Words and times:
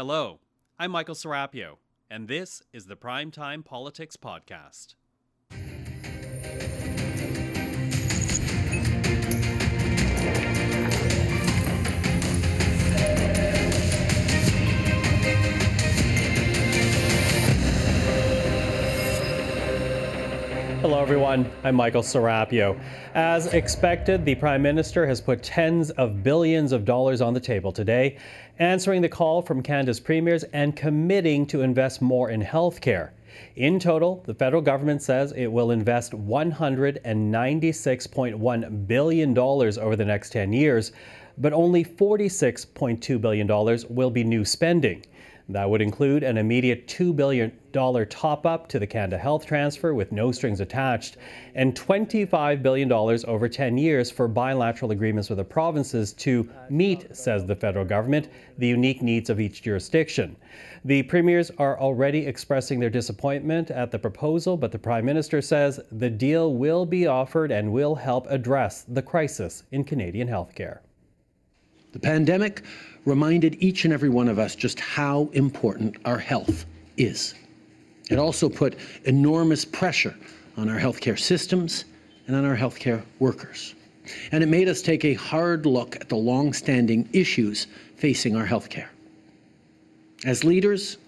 Hello, 0.00 0.40
I'm 0.78 0.92
Michael 0.92 1.14
Serapio, 1.14 1.76
and 2.10 2.26
this 2.26 2.62
is 2.72 2.86
the 2.86 2.96
Primetime 2.96 3.62
Politics 3.62 4.16
Podcast. 4.16 4.94
Hello, 20.80 20.98
everyone. 20.98 21.52
I'm 21.62 21.74
Michael 21.74 22.00
Serapio. 22.00 22.80
As 23.14 23.48
expected, 23.48 24.24
the 24.24 24.34
Prime 24.34 24.62
Minister 24.62 25.06
has 25.06 25.20
put 25.20 25.42
tens 25.42 25.90
of 25.90 26.22
billions 26.22 26.72
of 26.72 26.86
dollars 26.86 27.20
on 27.20 27.34
the 27.34 27.40
table 27.40 27.70
today, 27.70 28.16
answering 28.58 29.02
the 29.02 29.08
call 29.10 29.42
from 29.42 29.62
Canada's 29.62 30.00
premiers 30.00 30.42
and 30.54 30.74
committing 30.74 31.44
to 31.48 31.60
invest 31.60 32.00
more 32.00 32.30
in 32.30 32.42
healthcare. 32.42 33.10
In 33.56 33.78
total, 33.78 34.22
the 34.24 34.32
federal 34.32 34.62
government 34.62 35.02
says 35.02 35.32
it 35.32 35.48
will 35.48 35.70
invest 35.70 36.12
$196.1 36.12 38.86
billion 38.86 39.38
over 39.38 39.96
the 39.96 40.04
next 40.06 40.30
10 40.30 40.52
years, 40.54 40.92
but 41.36 41.52
only 41.52 41.84
$46.2 41.84 43.20
billion 43.20 43.46
will 43.90 44.10
be 44.10 44.24
new 44.24 44.46
spending. 44.46 45.04
That 45.52 45.68
would 45.68 45.82
include 45.82 46.22
an 46.22 46.38
immediate 46.38 46.86
$2 46.86 47.14
billion 47.16 47.50
top 48.08 48.46
up 48.46 48.68
to 48.68 48.78
the 48.78 48.86
Canada 48.86 49.18
Health 49.18 49.44
Transfer 49.44 49.94
with 49.94 50.12
no 50.12 50.30
strings 50.30 50.60
attached, 50.60 51.16
and 51.56 51.74
$25 51.74 52.62
billion 52.62 52.92
over 52.92 53.48
10 53.48 53.76
years 53.76 54.10
for 54.10 54.28
bilateral 54.28 54.92
agreements 54.92 55.28
with 55.28 55.38
the 55.38 55.44
provinces 55.44 56.12
to 56.12 56.48
meet, 56.68 57.16
says 57.16 57.44
the 57.44 57.56
federal 57.56 57.84
government, 57.84 58.28
the 58.58 58.68
unique 58.68 59.02
needs 59.02 59.28
of 59.28 59.40
each 59.40 59.62
jurisdiction. 59.62 60.36
The 60.84 61.02
premiers 61.02 61.50
are 61.58 61.78
already 61.80 62.26
expressing 62.26 62.78
their 62.78 62.90
disappointment 62.90 63.70
at 63.70 63.90
the 63.90 63.98
proposal, 63.98 64.56
but 64.56 64.70
the 64.70 64.78
Prime 64.78 65.04
Minister 65.04 65.42
says 65.42 65.80
the 65.90 66.10
deal 66.10 66.54
will 66.54 66.86
be 66.86 67.06
offered 67.06 67.50
and 67.50 67.72
will 67.72 67.96
help 67.96 68.26
address 68.30 68.84
the 68.86 69.02
crisis 69.02 69.64
in 69.72 69.82
Canadian 69.82 70.28
healthcare. 70.28 70.78
The 71.92 71.98
pandemic 71.98 72.62
reminded 73.04 73.56
each 73.62 73.84
and 73.84 73.92
every 73.92 74.08
one 74.08 74.28
of 74.28 74.38
us 74.38 74.54
just 74.54 74.78
how 74.78 75.30
important 75.32 75.96
our 76.04 76.18
health 76.18 76.66
is. 76.96 77.34
It 78.10 78.18
also 78.18 78.48
put 78.48 78.76
enormous 79.04 79.64
pressure 79.64 80.14
on 80.56 80.68
our 80.68 80.78
healthcare 80.78 81.18
systems 81.18 81.84
and 82.26 82.36
on 82.36 82.44
our 82.44 82.56
healthcare 82.56 83.02
workers. 83.18 83.74
And 84.32 84.42
it 84.42 84.48
made 84.48 84.68
us 84.68 84.82
take 84.82 85.04
a 85.04 85.14
hard 85.14 85.66
look 85.66 85.96
at 85.96 86.08
the 86.08 86.16
long-standing 86.16 87.08
issues 87.12 87.66
facing 87.96 88.36
our 88.36 88.46
healthcare. 88.46 88.88
As 90.24 90.44
leaders, 90.44 90.98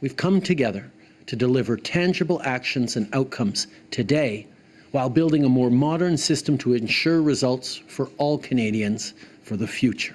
we've 0.00 0.16
come 0.16 0.40
together 0.40 0.90
to 1.26 1.36
deliver 1.36 1.76
tangible 1.76 2.40
actions 2.44 2.96
and 2.96 3.12
outcomes 3.14 3.66
today 3.90 4.46
while 4.92 5.08
building 5.08 5.44
a 5.44 5.48
more 5.48 5.70
modern 5.70 6.16
system 6.16 6.58
to 6.58 6.74
ensure 6.74 7.22
results 7.22 7.76
for 7.76 8.08
all 8.18 8.38
Canadians 8.38 9.14
for 9.50 9.56
the 9.56 9.66
future. 9.66 10.14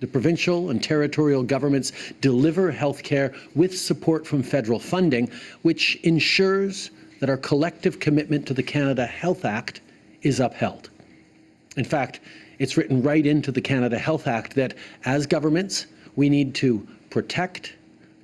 The 0.00 0.06
provincial 0.06 0.70
and 0.70 0.82
territorial 0.82 1.42
governments 1.42 1.92
deliver 2.22 2.70
health 2.70 3.02
care 3.02 3.34
with 3.54 3.78
support 3.78 4.26
from 4.26 4.42
federal 4.42 4.78
funding, 4.78 5.30
which 5.60 5.96
ensures 5.96 6.90
that 7.20 7.28
our 7.28 7.36
collective 7.36 8.00
commitment 8.00 8.46
to 8.46 8.54
the 8.54 8.62
Canada 8.62 9.04
Health 9.04 9.44
Act 9.44 9.82
is 10.22 10.40
upheld. 10.40 10.88
In 11.76 11.84
fact, 11.84 12.20
it's 12.58 12.78
written 12.78 13.02
right 13.02 13.26
into 13.26 13.52
the 13.52 13.60
Canada 13.60 13.98
Health 13.98 14.26
Act 14.26 14.54
that 14.54 14.72
as 15.04 15.26
governments, 15.26 15.84
we 16.16 16.30
need 16.30 16.54
to 16.54 16.88
protect, 17.10 17.74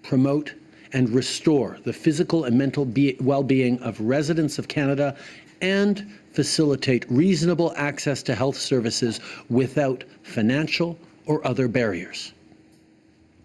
promote, 0.02 0.54
and 0.94 1.10
restore 1.10 1.76
the 1.84 1.92
physical 1.92 2.44
and 2.44 2.56
mental 2.56 2.90
well 3.20 3.42
being 3.42 3.78
of 3.82 4.00
residents 4.00 4.58
of 4.58 4.66
Canada 4.66 5.14
and 5.60 6.10
facilitate 6.32 7.04
reasonable 7.10 7.72
access 7.76 8.22
to 8.22 8.34
health 8.34 8.56
services 8.56 9.20
without 9.48 10.04
financial 10.22 10.98
or 11.26 11.46
other 11.46 11.68
barriers. 11.68 12.32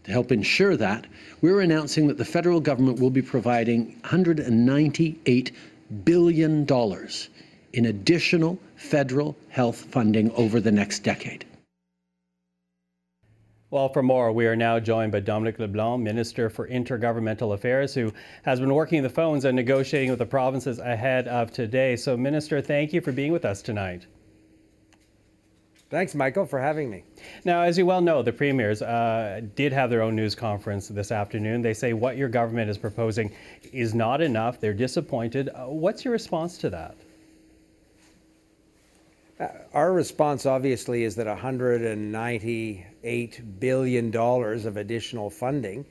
To 0.03 0.11
help 0.11 0.31
ensure 0.31 0.75
that, 0.77 1.07
we're 1.41 1.61
announcing 1.61 2.07
that 2.07 2.17
the 2.17 2.25
federal 2.25 2.59
government 2.59 2.99
will 2.99 3.09
be 3.09 3.21
providing 3.21 3.95
$198 4.03 5.51
billion 6.03 6.67
in 7.73 7.85
additional 7.85 8.59
federal 8.75 9.35
health 9.49 9.77
funding 9.77 10.31
over 10.31 10.59
the 10.59 10.71
next 10.71 10.99
decade. 10.99 11.45
Well, 13.73 13.89
for 13.89 14.03
more, 14.03 14.31
we 14.31 14.45
are 14.45 14.55
now 14.55 14.79
joined 14.79 15.11
by 15.11 15.21
Dominic 15.21 15.57
LeBlanc, 15.57 16.03
Minister 16.03 16.47
for 16.47 16.67
Intergovernmental 16.67 17.55
Affairs, 17.55 17.95
who 17.95 18.13
has 18.43 18.59
been 18.59 18.71
working 18.71 19.01
the 19.01 19.09
phones 19.09 19.45
and 19.45 19.55
negotiating 19.55 20.11
with 20.11 20.19
the 20.19 20.27
provinces 20.27 20.77
ahead 20.77 21.27
of 21.27 21.51
today. 21.51 21.95
So, 21.95 22.15
Minister, 22.15 22.61
thank 22.61 22.93
you 22.93 23.01
for 23.01 23.11
being 23.11 23.31
with 23.31 23.45
us 23.45 23.63
tonight. 23.63 24.05
Thanks, 25.89 26.13
Michael, 26.13 26.45
for 26.45 26.59
having 26.59 26.87
me. 26.87 27.03
Now, 27.45 27.63
as 27.63 27.75
you 27.75 27.87
well 27.87 27.99
know, 27.99 28.21
the 28.21 28.31
premiers 28.31 28.83
uh, 28.83 29.41
did 29.55 29.73
have 29.73 29.89
their 29.89 30.03
own 30.03 30.15
news 30.15 30.35
conference 30.35 30.87
this 30.87 31.11
afternoon. 31.11 31.63
They 31.63 31.73
say 31.73 31.93
what 31.93 32.15
your 32.15 32.29
government 32.29 32.69
is 32.69 32.77
proposing 32.77 33.31
is 33.71 33.95
not 33.95 34.21
enough. 34.21 34.59
They're 34.59 34.75
disappointed. 34.75 35.49
Uh, 35.49 35.65
what's 35.65 36.05
your 36.05 36.11
response 36.11 36.59
to 36.59 36.69
that? 36.69 36.95
Uh, 39.39 39.47
our 39.73 39.93
response, 39.93 40.45
obviously, 40.45 41.03
is 41.03 41.15
that 41.15 41.25
$198 41.25 43.59
billion 43.59 44.15
of 44.15 44.77
additional 44.77 45.27
funding 45.29 45.85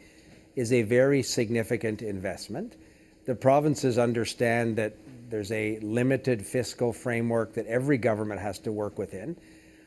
is 0.54 0.72
a 0.72 0.82
very 0.82 1.22
significant 1.22 2.02
investment. 2.02 2.76
The 3.24 3.34
provinces 3.34 3.98
understand 3.98 4.76
that 4.76 4.94
there's 5.28 5.50
a 5.50 5.80
limited 5.80 6.46
fiscal 6.46 6.92
framework 6.92 7.54
that 7.54 7.66
every 7.66 7.98
government 7.98 8.40
has 8.40 8.60
to 8.60 8.70
work 8.70 8.96
within. 8.98 9.36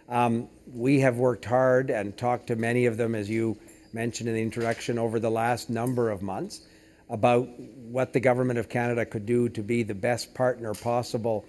Um, 0.10 0.50
we 0.74 1.00
have 1.00 1.16
worked 1.18 1.46
hard 1.46 1.90
and 1.90 2.18
talked 2.18 2.48
to 2.48 2.56
many 2.56 2.88
of 2.88 2.98
them, 2.98 3.16
as 3.16 3.30
you 3.30 3.58
mentioned 3.94 4.28
in 4.28 4.36
the 4.36 4.42
introduction, 4.42 5.00
over 5.00 5.18
the 5.20 5.30
last 5.30 5.70
number 5.70 6.10
of 6.10 6.22
months 6.22 6.62
about 7.10 7.48
what 7.60 8.14
the 8.14 8.20
Government 8.20 8.60
of 8.60 8.68
Canada 8.68 9.06
could 9.06 9.26
do 9.26 9.48
to 9.50 9.62
be 9.62 9.84
the 9.84 9.94
best 9.94 10.34
partner 10.34 10.74
possible 10.74 11.46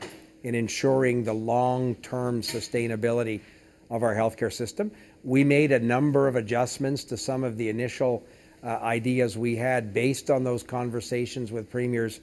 in 0.47 0.55
ensuring 0.55 1.25
the 1.25 1.33
long 1.33 1.97
term 1.97 2.41
sustainability 2.41 3.41
of 3.91 4.05
our 4.05 4.15
healthcare 4.15 4.53
system. 4.53 4.93
We 5.25 5.43
made 5.43 5.73
a 5.73 5.81
number 5.81 6.29
of 6.29 6.37
adjustments 6.37 7.03
to 7.05 7.17
some 7.17 7.43
of 7.43 7.57
the 7.57 7.69
initial 7.69 8.23
uh, 8.62 8.79
ideas 8.81 9.37
we 9.37 9.56
had 9.56 9.93
based 9.93 10.31
on 10.31 10.45
those 10.45 10.62
conversations 10.62 11.51
with 11.51 11.69
premiers 11.69 12.21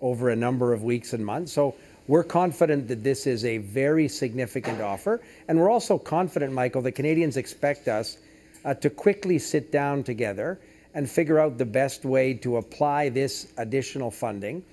over 0.00 0.30
a 0.30 0.36
number 0.36 0.72
of 0.72 0.82
weeks 0.82 1.12
and 1.12 1.24
months. 1.24 1.52
So 1.52 1.76
we're 2.08 2.24
confident 2.24 2.88
that 2.88 3.04
this 3.04 3.24
is 3.28 3.44
a 3.44 3.58
very 3.58 4.08
significant 4.08 4.80
offer. 4.80 5.20
And 5.46 5.56
we're 5.56 5.70
also 5.70 5.96
confident, 5.96 6.52
Michael, 6.52 6.82
that 6.82 6.92
Canadians 6.92 7.36
expect 7.36 7.86
us 7.86 8.18
uh, 8.64 8.74
to 8.74 8.90
quickly 8.90 9.38
sit 9.38 9.70
down 9.70 10.02
together 10.02 10.58
and 10.94 11.08
figure 11.08 11.38
out 11.38 11.56
the 11.56 11.66
best 11.66 12.04
way 12.04 12.34
to 12.34 12.56
apply 12.56 13.10
this 13.10 13.52
additional 13.58 14.10
funding 14.10 14.64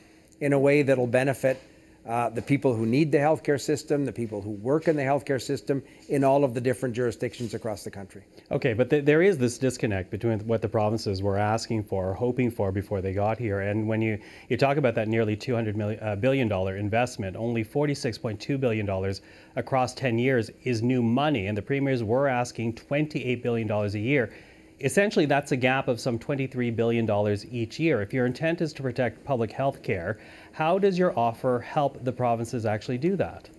in 0.42 0.52
a 0.54 0.60
way 0.60 0.82
that'll 0.82 1.06
benefit 1.06 1.62
uh, 2.08 2.30
the 2.30 2.42
people 2.42 2.74
who 2.74 2.86
need 2.86 3.12
the 3.12 3.18
healthcare 3.18 3.60
system, 3.60 4.06
the 4.06 4.14
people 4.14 4.42
who 4.42 4.52
work 4.52 4.88
in 4.88 4.96
the 4.96 5.02
healthcare 5.02 5.42
system 5.42 5.84
in 6.08 6.24
all 6.24 6.44
of 6.44 6.54
the 6.54 6.62
different 6.62 6.96
jurisdictions 6.96 7.54
across 7.54 7.84
the 7.84 7.92
country. 7.92 8.24
Okay, 8.50 8.74
but 8.74 8.90
th- 8.90 9.04
there 9.04 9.22
is 9.22 9.38
this 9.38 9.58
disconnect 9.58 10.10
between 10.10 10.40
what 10.48 10.62
the 10.62 10.70
provinces 10.70 11.22
were 11.22 11.38
asking 11.38 11.84
for, 11.84 12.10
or 12.10 12.14
hoping 12.14 12.50
for 12.50 12.72
before 12.72 13.02
they 13.02 13.14
got 13.14 13.38
here, 13.38 13.60
and 13.62 13.88
when 13.88 14.02
you, 14.02 14.18
you 14.48 14.56
talk 14.56 14.78
about 14.78 14.96
that 14.96 15.08
nearly 15.08 15.36
200 15.36 15.76
million, 15.76 16.02
uh, 16.02 16.16
billion 16.16 16.48
dollar 16.48 16.78
investment, 16.78 17.36
only 17.36 17.64
46.2 17.64 18.60
billion 18.60 18.86
dollars 18.86 19.22
across 19.58 19.94
10 19.94 20.18
years 20.18 20.50
is 20.64 20.82
new 20.82 21.02
money, 21.04 21.48
and 21.48 21.58
the 21.58 21.62
premiers 21.62 22.04
were 22.04 22.28
asking 22.28 22.74
28 22.76 23.44
billion 23.44 23.68
dollars 23.68 23.96
a 23.96 24.00
year 24.00 24.32
essentially 24.80 25.26
that's 25.26 25.52
a 25.52 25.58
gap 25.58 25.88
of 25.88 26.00
some 26.00 26.20
$23 26.20 26.76
billion 26.76 27.10
each 27.52 27.80
year. 27.80 28.02
If 28.02 28.14
your 28.14 28.26
intent 28.26 28.62
is 28.62 28.74
to 28.74 28.84
protect 28.84 29.24
public 29.24 29.52
health 29.52 29.82
care, 29.82 30.20
how 30.52 30.78
does 30.78 30.98
your 30.98 31.18
offer 31.18 31.60
help 31.60 32.04
the 32.04 32.12
provinces 32.12 32.66
actually 32.66 32.98
do 32.98 33.16
that? 33.16 33.50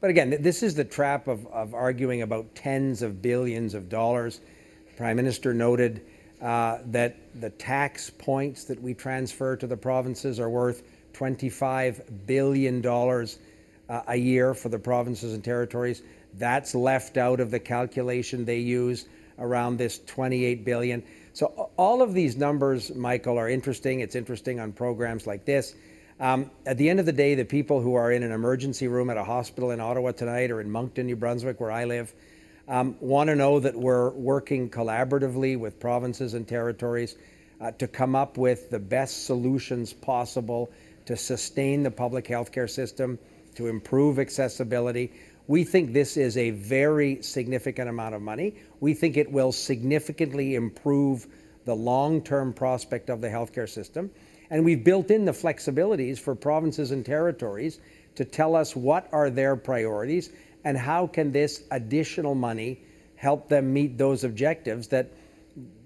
But 0.00 0.10
again, 0.10 0.36
this 0.40 0.62
is 0.62 0.74
the 0.74 0.84
trap 0.84 1.28
of, 1.28 1.46
of 1.48 1.74
arguing 1.74 2.22
about 2.22 2.54
tens 2.54 3.02
of 3.02 3.20
billions 3.20 3.74
of 3.74 3.88
dollars. 3.88 4.40
The 4.86 4.96
Prime 4.96 5.16
Minister 5.16 5.52
noted 5.52 6.06
uh, 6.40 6.78
that 6.86 7.16
the 7.40 7.50
tax 7.50 8.08
points 8.08 8.64
that 8.64 8.80
we 8.80 8.94
transfer 8.94 9.56
to 9.56 9.66
the 9.66 9.76
provinces 9.76 10.40
are 10.40 10.48
worth 10.48 10.82
$25 11.12 12.26
billion 12.26 12.86
uh, 12.86 14.02
a 14.08 14.16
year 14.16 14.54
for 14.54 14.70
the 14.70 14.78
provinces 14.78 15.34
and 15.34 15.44
territories. 15.44 16.02
That's 16.34 16.74
left 16.74 17.16
out 17.16 17.40
of 17.40 17.50
the 17.50 17.60
calculation 17.60 18.44
they 18.44 18.58
use 18.58 19.06
around 19.38 19.78
this 19.78 19.98
28 20.06 20.64
billion. 20.64 21.02
So 21.32 21.70
all 21.76 22.02
of 22.02 22.12
these 22.12 22.36
numbers, 22.36 22.94
Michael, 22.94 23.38
are 23.38 23.48
interesting. 23.48 24.00
It's 24.00 24.14
interesting 24.14 24.60
on 24.60 24.72
programs 24.72 25.26
like 25.26 25.44
this. 25.44 25.74
Um, 26.18 26.50
at 26.66 26.76
the 26.76 26.90
end 26.90 27.00
of 27.00 27.06
the 27.06 27.12
day, 27.12 27.34
the 27.34 27.46
people 27.46 27.80
who 27.80 27.94
are 27.94 28.12
in 28.12 28.22
an 28.22 28.32
emergency 28.32 28.88
room 28.88 29.08
at 29.08 29.16
a 29.16 29.24
hospital 29.24 29.70
in 29.70 29.80
Ottawa 29.80 30.12
tonight 30.12 30.50
or 30.50 30.60
in 30.60 30.70
Moncton, 30.70 31.06
New 31.06 31.16
Brunswick, 31.16 31.60
where 31.60 31.72
I 31.72 31.86
live, 31.86 32.12
um, 32.68 32.96
want 33.00 33.28
to 33.28 33.36
know 33.36 33.58
that 33.58 33.74
we're 33.74 34.10
working 34.10 34.68
collaboratively 34.68 35.58
with 35.58 35.80
provinces 35.80 36.34
and 36.34 36.46
territories 36.46 37.16
uh, 37.60 37.70
to 37.72 37.88
come 37.88 38.14
up 38.14 38.36
with 38.36 38.70
the 38.70 38.78
best 38.78 39.24
solutions 39.24 39.92
possible 39.92 40.70
to 41.06 41.16
sustain 41.16 41.82
the 41.82 41.90
public 41.90 42.26
healthcare 42.26 42.68
system, 42.68 43.18
to 43.54 43.66
improve 43.66 44.18
accessibility. 44.18 45.12
We 45.46 45.64
think 45.64 45.92
this 45.92 46.16
is 46.16 46.36
a 46.36 46.50
very 46.50 47.22
significant 47.22 47.88
amount 47.88 48.14
of 48.14 48.22
money. 48.22 48.56
We 48.80 48.94
think 48.94 49.16
it 49.16 49.30
will 49.30 49.52
significantly 49.52 50.54
improve 50.54 51.26
the 51.64 51.74
long 51.74 52.22
term 52.22 52.52
prospect 52.52 53.10
of 53.10 53.20
the 53.20 53.28
healthcare 53.28 53.68
system. 53.68 54.10
And 54.50 54.64
we've 54.64 54.82
built 54.82 55.10
in 55.10 55.24
the 55.24 55.32
flexibilities 55.32 56.18
for 56.18 56.34
provinces 56.34 56.90
and 56.90 57.04
territories 57.04 57.80
to 58.16 58.24
tell 58.24 58.56
us 58.56 58.74
what 58.74 59.08
are 59.12 59.30
their 59.30 59.56
priorities 59.56 60.30
and 60.64 60.76
how 60.76 61.06
can 61.06 61.32
this 61.32 61.64
additional 61.70 62.34
money 62.34 62.82
help 63.16 63.48
them 63.48 63.72
meet 63.72 63.96
those 63.96 64.24
objectives 64.24 64.88
that 64.88 65.10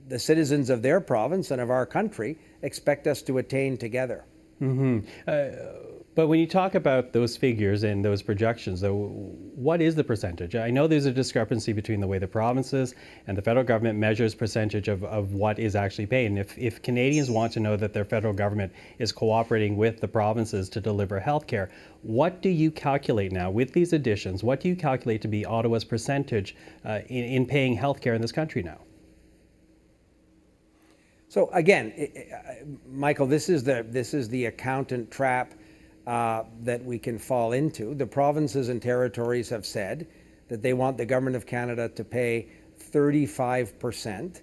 the 0.08 0.18
citizens 0.18 0.70
of 0.70 0.82
their 0.82 1.00
province 1.00 1.50
and 1.50 1.60
of 1.60 1.70
our 1.70 1.86
country 1.86 2.38
expect 2.62 3.06
us 3.06 3.22
to 3.22 3.38
attain 3.38 3.76
together. 3.76 4.24
Mm-hmm. 4.60 5.00
Uh, 5.26 5.93
but 6.14 6.28
when 6.28 6.38
you 6.38 6.46
talk 6.46 6.76
about 6.76 7.12
those 7.12 7.36
figures 7.36 7.82
and 7.82 8.04
those 8.04 8.22
projections, 8.22 8.80
though, 8.80 9.08
what 9.54 9.80
is 9.80 9.96
the 9.96 10.04
percentage? 10.04 10.54
I 10.54 10.70
know 10.70 10.86
there's 10.86 11.06
a 11.06 11.12
discrepancy 11.12 11.72
between 11.72 12.00
the 12.00 12.06
way 12.06 12.18
the 12.18 12.28
provinces 12.28 12.94
and 13.26 13.36
the 13.36 13.42
federal 13.42 13.64
government 13.64 13.98
measures 13.98 14.32
percentage 14.32 14.86
of, 14.86 15.02
of 15.02 15.32
what 15.32 15.58
is 15.58 15.74
actually 15.74 16.06
paid. 16.06 16.26
And 16.26 16.38
if, 16.38 16.56
if 16.56 16.80
Canadians 16.82 17.32
want 17.32 17.52
to 17.54 17.60
know 17.60 17.76
that 17.76 17.92
their 17.92 18.04
federal 18.04 18.32
government 18.32 18.72
is 19.00 19.10
cooperating 19.10 19.76
with 19.76 20.00
the 20.00 20.06
provinces 20.06 20.68
to 20.70 20.80
deliver 20.80 21.18
health 21.18 21.48
care, 21.48 21.70
what 22.02 22.40
do 22.40 22.48
you 22.48 22.70
calculate 22.70 23.32
now 23.32 23.50
with 23.50 23.72
these 23.72 23.92
additions? 23.92 24.44
What 24.44 24.60
do 24.60 24.68
you 24.68 24.76
calculate 24.76 25.20
to 25.22 25.28
be 25.28 25.44
Ottawa's 25.44 25.84
percentage 25.84 26.54
uh, 26.84 27.00
in, 27.08 27.24
in 27.24 27.46
paying 27.46 27.74
health 27.74 28.00
care 28.00 28.14
in 28.14 28.22
this 28.22 28.32
country 28.32 28.62
now? 28.62 28.78
So 31.28 31.50
again, 31.52 31.92
Michael, 32.88 33.26
this 33.26 33.48
is 33.48 33.64
the 33.64 33.84
this 33.88 34.14
is 34.14 34.28
the 34.28 34.46
accountant 34.46 35.10
trap 35.10 35.54
uh, 36.06 36.44
that 36.62 36.84
we 36.84 36.98
can 36.98 37.18
fall 37.18 37.52
into. 37.52 37.94
The 37.94 38.06
provinces 38.06 38.68
and 38.68 38.80
territories 38.80 39.48
have 39.48 39.64
said 39.64 40.06
that 40.48 40.62
they 40.62 40.72
want 40.72 40.98
the 40.98 41.06
government 41.06 41.36
of 41.36 41.46
Canada 41.46 41.88
to 41.90 42.04
pay 42.04 42.48
35 42.78 43.78
percent 43.78 44.42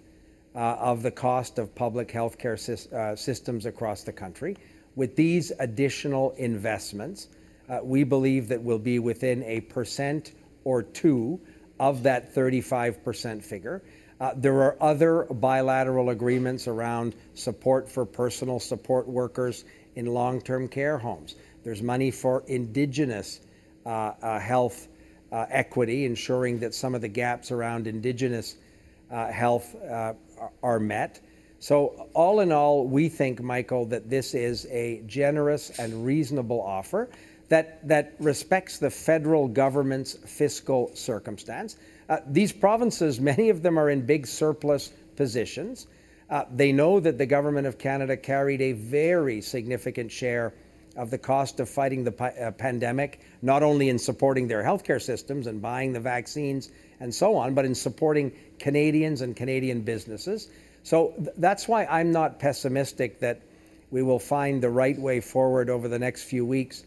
uh, 0.55 0.59
of 0.79 1.03
the 1.03 1.11
cost 1.11 1.59
of 1.59 1.73
public 1.75 2.11
health 2.11 2.37
care 2.37 2.57
sy- 2.57 2.95
uh, 2.95 3.15
systems 3.15 3.65
across 3.65 4.03
the 4.03 4.11
country. 4.11 4.57
With 4.95 5.15
these 5.15 5.51
additional 5.59 6.31
investments, 6.31 7.29
uh, 7.69 7.79
we 7.83 8.03
believe 8.03 8.49
that 8.49 8.61
we'll 8.61 8.79
be 8.79 8.99
within 8.99 9.43
a 9.43 9.61
percent 9.61 10.33
or 10.63 10.83
two 10.83 11.39
of 11.79 12.03
that 12.03 12.33
35 12.33 13.03
percent 13.03 13.43
figure. 13.43 13.81
Uh, 14.19 14.33
there 14.35 14.61
are 14.61 14.77
other 14.81 15.23
bilateral 15.23 16.09
agreements 16.09 16.67
around 16.67 17.15
support 17.33 17.89
for 17.89 18.05
personal 18.05 18.59
support 18.59 19.07
workers 19.07 19.65
in 19.95 20.05
long 20.05 20.41
term 20.41 20.67
care 20.67 20.97
homes. 20.97 21.35
There's 21.63 21.81
money 21.81 22.11
for 22.11 22.43
Indigenous 22.47 23.41
uh, 23.85 23.89
uh, 24.21 24.39
health 24.39 24.87
uh, 25.31 25.45
equity, 25.49 26.05
ensuring 26.05 26.59
that 26.59 26.73
some 26.73 26.95
of 26.95 27.01
the 27.01 27.07
gaps 27.07 27.51
around 27.51 27.87
Indigenous 27.87 28.57
uh, 29.09 29.31
health 29.31 29.75
uh, 29.89 30.13
are 30.63 30.79
met. 30.79 31.19
So, 31.59 32.09
all 32.13 32.39
in 32.39 32.51
all, 32.51 32.87
we 32.87 33.07
think, 33.07 33.41
Michael, 33.41 33.85
that 33.85 34.09
this 34.09 34.33
is 34.33 34.65
a 34.71 35.03
generous 35.05 35.77
and 35.77 36.05
reasonable 36.05 36.59
offer 36.61 37.09
that, 37.49 37.85
that 37.87 38.13
respects 38.19 38.77
the 38.77 38.89
federal 38.89 39.47
government's 39.47 40.13
fiscal 40.13 40.89
circumstance. 40.95 41.75
Uh, 42.09 42.17
these 42.27 42.51
provinces, 42.51 43.19
many 43.19 43.49
of 43.49 43.61
them 43.61 43.77
are 43.77 43.89
in 43.89 44.05
big 44.05 44.25
surplus 44.25 44.93
positions. 45.15 45.87
Uh, 46.29 46.45
they 46.55 46.71
know 46.71 46.99
that 46.99 47.17
the 47.17 47.25
government 47.25 47.67
of 47.67 47.77
Canada 47.77 48.15
carried 48.15 48.61
a 48.61 48.71
very 48.71 49.41
significant 49.41 50.11
share 50.11 50.53
of 50.95 51.09
the 51.09 51.17
cost 51.17 51.59
of 51.59 51.69
fighting 51.69 52.03
the 52.03 52.23
uh, 52.23 52.51
pandemic, 52.51 53.21
not 53.41 53.63
only 53.63 53.89
in 53.89 53.97
supporting 53.97 54.47
their 54.47 54.63
healthcare 54.63 55.01
systems 55.01 55.47
and 55.47 55.61
buying 55.61 55.93
the 55.93 55.99
vaccines 55.99 56.71
and 56.99 57.13
so 57.13 57.35
on, 57.35 57.53
but 57.53 57.65
in 57.65 57.73
supporting 57.73 58.31
Canadians 58.59 59.21
and 59.21 59.35
Canadian 59.35 59.81
businesses. 59.81 60.49
So 60.83 61.13
th- 61.17 61.29
that's 61.37 61.67
why 61.67 61.85
I'm 61.85 62.11
not 62.11 62.39
pessimistic 62.39 63.19
that 63.19 63.41
we 63.89 64.03
will 64.03 64.19
find 64.19 64.61
the 64.61 64.69
right 64.69 64.97
way 64.99 65.19
forward 65.19 65.69
over 65.69 65.87
the 65.87 65.99
next 65.99 66.23
few 66.23 66.45
weeks 66.45 66.83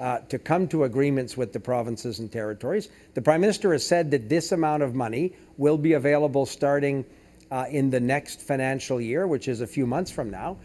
uh, 0.00 0.18
to 0.28 0.38
come 0.38 0.68
to 0.68 0.84
agreements 0.84 1.36
with 1.36 1.52
the 1.52 1.60
provinces 1.60 2.18
and 2.18 2.30
territories. 2.30 2.88
The 3.14 3.22
Prime 3.22 3.40
Minister 3.40 3.72
has 3.72 3.86
said 3.86 4.10
that 4.10 4.28
this 4.28 4.52
amount 4.52 4.82
of 4.82 4.94
money 4.94 5.34
will 5.56 5.78
be 5.78 5.94
available 5.94 6.44
starting 6.46 7.04
uh, 7.50 7.66
in 7.70 7.90
the 7.90 8.00
next 8.00 8.42
financial 8.42 9.00
year, 9.00 9.26
which 9.26 9.48
is 9.48 9.60
a 9.60 9.66
few 9.66 9.86
months 9.86 10.10
from 10.10 10.30
now. 10.30 10.56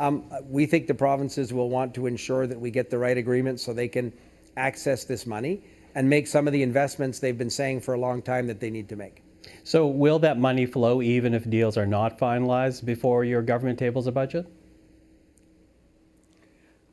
Um, 0.00 0.24
we 0.48 0.64
think 0.64 0.86
the 0.86 0.94
provinces 0.94 1.52
will 1.52 1.68
want 1.68 1.94
to 1.96 2.06
ensure 2.06 2.46
that 2.46 2.58
we 2.58 2.70
get 2.70 2.88
the 2.88 2.96
right 2.96 3.18
agreement 3.18 3.60
so 3.60 3.74
they 3.74 3.86
can 3.86 4.14
access 4.56 5.04
this 5.04 5.26
money 5.26 5.62
and 5.94 6.08
make 6.08 6.26
some 6.26 6.46
of 6.46 6.54
the 6.54 6.62
investments 6.62 7.18
they've 7.18 7.36
been 7.36 7.50
saying 7.50 7.82
for 7.82 7.92
a 7.92 8.00
long 8.00 8.22
time 8.22 8.46
that 8.46 8.60
they 8.60 8.70
need 8.70 8.88
to 8.88 8.96
make. 8.96 9.22
So, 9.62 9.86
will 9.86 10.18
that 10.20 10.38
money 10.38 10.64
flow 10.64 11.02
even 11.02 11.34
if 11.34 11.48
deals 11.50 11.76
are 11.76 11.86
not 11.86 12.18
finalized 12.18 12.82
before 12.86 13.24
your 13.24 13.42
government 13.42 13.78
tables 13.78 14.06
a 14.06 14.12
budget? 14.12 14.46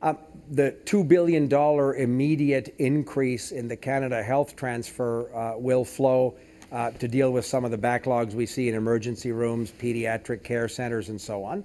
Um, 0.02 0.18
the 0.50 0.76
$2 0.84 1.08
billion 1.08 1.50
immediate 1.50 2.74
increase 2.78 3.52
in 3.52 3.68
the 3.68 3.76
Canada 3.76 4.22
Health 4.22 4.54
transfer 4.54 5.34
uh, 5.34 5.58
will 5.58 5.84
flow 5.84 6.36
uh, 6.70 6.90
to 6.90 7.08
deal 7.08 7.32
with 7.32 7.46
some 7.46 7.64
of 7.64 7.70
the 7.70 7.78
backlogs 7.78 8.34
we 8.34 8.44
see 8.44 8.68
in 8.68 8.74
emergency 8.74 9.32
rooms, 9.32 9.72
pediatric 9.72 10.44
care 10.44 10.68
centers, 10.68 11.08
and 11.08 11.18
so 11.18 11.42
on. 11.42 11.64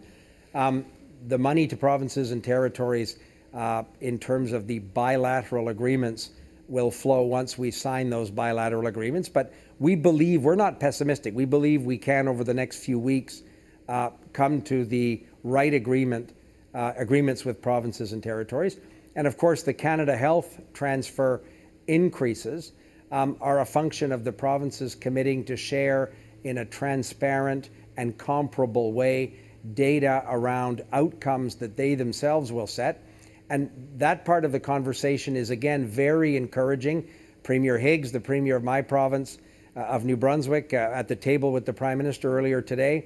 Um, 0.56 0.86
the 1.28 1.38
money 1.38 1.68
to 1.68 1.78
provinces 1.78 2.32
and 2.32 2.44
territories 2.44 3.18
uh, 3.54 3.84
in 4.02 4.18
terms 4.18 4.52
of 4.52 4.68
the 4.68 4.80
bilateral 4.80 5.70
agreements 5.70 6.32
will 6.68 6.92
flow 6.92 7.22
once 7.24 7.58
we 7.58 7.70
sign 7.72 8.10
those 8.10 8.32
bilateral 8.32 8.88
agreements. 8.88 9.30
But 9.30 9.54
we 9.80 9.96
believe, 9.96 10.44
we're 10.44 10.56
not 10.56 10.80
pessimistic, 10.80 11.36
we 11.36 11.46
believe 11.46 11.84
we 11.84 11.98
can, 11.98 12.28
over 12.28 12.44
the 12.44 12.54
next 12.54 12.84
few 12.84 12.98
weeks, 12.98 13.44
uh, 13.90 14.12
come 14.32 14.62
to 14.64 14.86
the 14.86 15.24
right 15.44 15.74
agreement 15.74 16.34
uh, 16.74 16.94
agreements 16.98 17.46
with 17.46 17.62
provinces 17.62 18.14
and 18.14 18.24
territories. 18.24 18.80
And 19.16 19.28
of 19.28 19.38
course, 19.38 19.62
the 19.64 19.74
Canada 19.74 20.18
Health 20.18 20.60
transfer 20.74 21.42
increases 21.88 22.72
um, 23.12 23.38
are 23.42 23.60
a 23.60 23.66
function 23.66 24.12
of 24.12 24.24
the 24.24 24.32
provinces 24.32 24.96
committing 24.96 25.44
to 25.46 25.56
share 25.56 26.14
in 26.44 26.60
a 26.60 26.66
transparent 26.66 27.70
and 27.98 28.18
comparable 28.18 28.92
way 28.94 29.36
data 29.74 30.24
around 30.28 30.84
outcomes 30.92 31.56
that 31.56 31.78
they 31.78 31.96
themselves 31.96 32.52
will 32.52 32.68
set. 32.68 33.06
And 33.50 33.70
that 33.98 34.26
part 34.26 34.46
of 34.46 34.52
the 34.52 34.60
conversation 34.60 35.36
is 35.36 35.50
again 35.50 35.86
very 35.86 36.36
encouraging. 36.36 37.08
Premier 37.44 37.78
Higgs, 37.78 38.12
the 38.12 38.20
Premier 38.20 38.56
of 38.56 38.64
my 38.64 38.82
province 38.82 39.38
uh, 39.76 39.82
of 39.82 40.06
New 40.06 40.18
Brunswick, 40.18 40.74
uh, 40.74 40.78
at 40.78 41.08
the 41.08 41.16
table 41.16 41.52
with 41.52 41.66
the 41.66 41.74
Prime 41.74 41.98
Minister 41.98 42.38
earlier 42.38 42.62
today, 42.62 43.06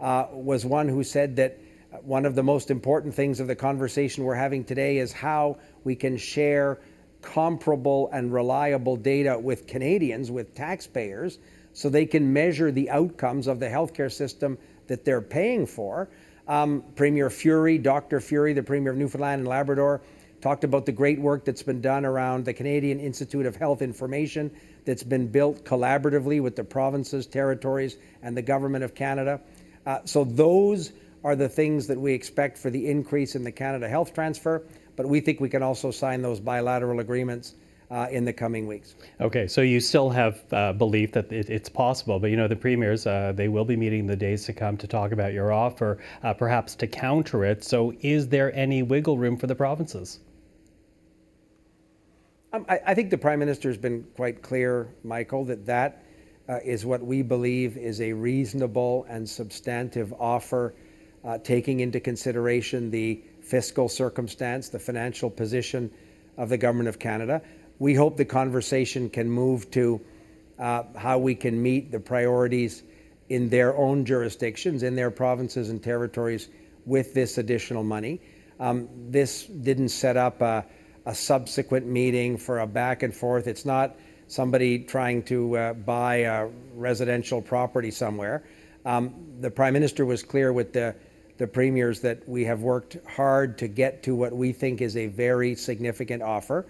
uh, 0.00 0.26
was 0.32 0.64
one 0.64 0.88
who 0.88 1.04
said 1.04 1.36
that 1.36 1.58
one 2.02 2.26
of 2.26 2.34
the 2.34 2.42
most 2.42 2.70
important 2.70 3.14
things 3.14 3.40
of 3.40 3.46
the 3.46 3.54
conversation 3.54 4.24
we're 4.24 4.34
having 4.34 4.64
today 4.64 4.98
is 4.98 5.12
how 5.12 5.58
we 5.84 5.94
can 5.94 6.16
share 6.16 6.80
comparable 7.22 8.10
and 8.12 8.32
reliable 8.32 8.96
data 8.96 9.38
with 9.38 9.66
Canadians, 9.66 10.30
with 10.30 10.54
taxpayers, 10.54 11.38
so 11.72 11.88
they 11.88 12.06
can 12.06 12.32
measure 12.32 12.70
the 12.70 12.90
outcomes 12.90 13.46
of 13.46 13.60
the 13.60 13.66
healthcare 13.66 14.12
system 14.12 14.58
that 14.86 15.04
they're 15.04 15.22
paying 15.22 15.66
for. 15.66 16.08
Um, 16.46 16.84
Premier 16.94 17.30
Furey, 17.30 17.82
Dr. 17.82 18.20
Furey, 18.20 18.54
the 18.54 18.62
Premier 18.62 18.92
of 18.92 18.98
Newfoundland 18.98 19.40
and 19.40 19.48
Labrador, 19.48 20.02
talked 20.40 20.62
about 20.62 20.84
the 20.84 20.92
great 20.92 21.18
work 21.18 21.44
that's 21.44 21.62
been 21.62 21.80
done 21.80 22.04
around 22.04 22.44
the 22.44 22.52
Canadian 22.52 23.00
Institute 23.00 23.46
of 23.46 23.56
Health 23.56 23.80
Information 23.80 24.50
that's 24.84 25.02
been 25.02 25.26
built 25.26 25.64
collaboratively 25.64 26.42
with 26.42 26.54
the 26.54 26.64
provinces, 26.64 27.26
territories, 27.26 27.96
and 28.22 28.36
the 28.36 28.42
Government 28.42 28.84
of 28.84 28.94
Canada. 28.94 29.40
Uh, 29.86 30.00
so 30.04 30.24
those 30.24 30.92
are 31.24 31.34
the 31.34 31.48
things 31.48 31.86
that 31.86 31.98
we 31.98 32.12
expect 32.12 32.58
for 32.58 32.68
the 32.68 32.90
increase 32.90 33.34
in 33.34 33.42
the 33.42 33.52
Canada 33.52 33.88
Health 33.88 34.12
Transfer, 34.12 34.62
but 34.96 35.06
we 35.06 35.20
think 35.20 35.40
we 35.40 35.48
can 35.48 35.62
also 35.62 35.90
sign 35.90 36.20
those 36.20 36.40
bilateral 36.40 37.00
agreements 37.00 37.54
uh, 37.94 38.08
in 38.10 38.24
the 38.24 38.32
coming 38.32 38.66
weeks. 38.66 38.96
Okay, 39.20 39.46
so 39.46 39.60
you 39.60 39.78
still 39.78 40.10
have 40.10 40.42
uh, 40.52 40.72
belief 40.72 41.12
that 41.12 41.32
it, 41.32 41.48
it's 41.48 41.68
possible, 41.68 42.18
but 42.18 42.28
you 42.28 42.36
know 42.36 42.48
the 42.48 42.56
premiers 42.56 43.06
uh, 43.06 43.32
they 43.34 43.46
will 43.48 43.64
be 43.64 43.76
meeting 43.76 44.06
the 44.06 44.16
days 44.16 44.44
to 44.46 44.52
come 44.52 44.76
to 44.76 44.88
talk 44.88 45.12
about 45.12 45.32
your 45.32 45.52
offer, 45.52 45.98
uh, 46.24 46.34
perhaps 46.34 46.74
to 46.74 46.88
counter 46.88 47.44
it. 47.44 47.62
So, 47.62 47.94
is 48.00 48.28
there 48.28 48.52
any 48.54 48.82
wiggle 48.82 49.16
room 49.16 49.36
for 49.36 49.46
the 49.46 49.54
provinces? 49.54 50.18
Um, 52.52 52.66
I, 52.68 52.80
I, 52.86 52.94
think 52.94 53.10
the 53.10 53.18
prime 53.18 53.38
minister 53.38 53.68
has 53.68 53.78
been 53.78 54.04
quite 54.16 54.42
clear, 54.42 54.92
Michael, 55.04 55.44
that 55.44 55.64
that 55.66 56.04
uh, 56.48 56.58
is 56.64 56.84
what 56.84 57.00
we 57.00 57.22
believe 57.22 57.76
is 57.76 58.00
a 58.00 58.12
reasonable 58.12 59.06
and 59.08 59.28
substantive 59.28 60.12
offer 60.14 60.74
uh, 61.24 61.38
taking 61.38 61.80
into 61.80 62.00
consideration 62.00 62.90
the 62.90 63.22
fiscal 63.40 63.88
circumstance, 63.88 64.68
the 64.68 64.78
financial 64.78 65.30
position 65.30 65.90
of 66.36 66.48
the 66.48 66.58
Government 66.58 66.88
of 66.88 66.98
Canada. 66.98 67.40
We 67.84 67.92
hope 67.92 68.16
the 68.16 68.24
conversation 68.24 69.10
can 69.10 69.30
move 69.30 69.70
to 69.72 70.00
uh, 70.58 70.84
how 70.96 71.18
we 71.18 71.34
can 71.34 71.62
meet 71.62 71.92
the 71.92 72.00
priorities 72.00 72.82
in 73.28 73.50
their 73.50 73.76
own 73.76 74.06
jurisdictions, 74.06 74.82
in 74.82 74.96
their 74.96 75.10
provinces 75.10 75.68
and 75.68 75.82
territories 75.82 76.48
with 76.86 77.12
this 77.12 77.36
additional 77.36 77.82
money. 77.84 78.22
Um, 78.58 78.88
this 79.10 79.44
didn't 79.44 79.90
set 79.90 80.16
up 80.16 80.40
a, 80.40 80.64
a, 81.04 81.14
subsequent 81.14 81.84
meeting 81.84 82.38
for 82.38 82.60
a 82.60 82.66
back 82.66 83.02
and 83.02 83.14
forth. 83.14 83.46
It's 83.46 83.66
not 83.66 83.96
somebody 84.28 84.78
trying 84.78 85.22
to 85.24 85.54
uh, 85.54 85.72
buy 85.74 86.14
a 86.20 86.48
residential 86.74 87.42
property 87.42 87.90
somewhere. 87.90 88.44
Um, 88.86 89.12
the 89.42 89.50
Prime 89.50 89.74
Minister 89.74 90.06
was 90.06 90.22
clear 90.22 90.54
with 90.54 90.72
the, 90.72 90.96
the 91.36 91.46
premiers 91.46 92.00
that 92.00 92.26
we 92.26 92.46
have 92.46 92.62
worked 92.62 92.96
hard 93.06 93.58
to 93.58 93.68
get 93.68 94.02
to 94.04 94.14
what 94.14 94.32
we 94.34 94.52
think 94.52 94.80
is 94.80 94.96
a 94.96 95.08
very 95.08 95.54
significant 95.54 96.22
offer. 96.22 96.64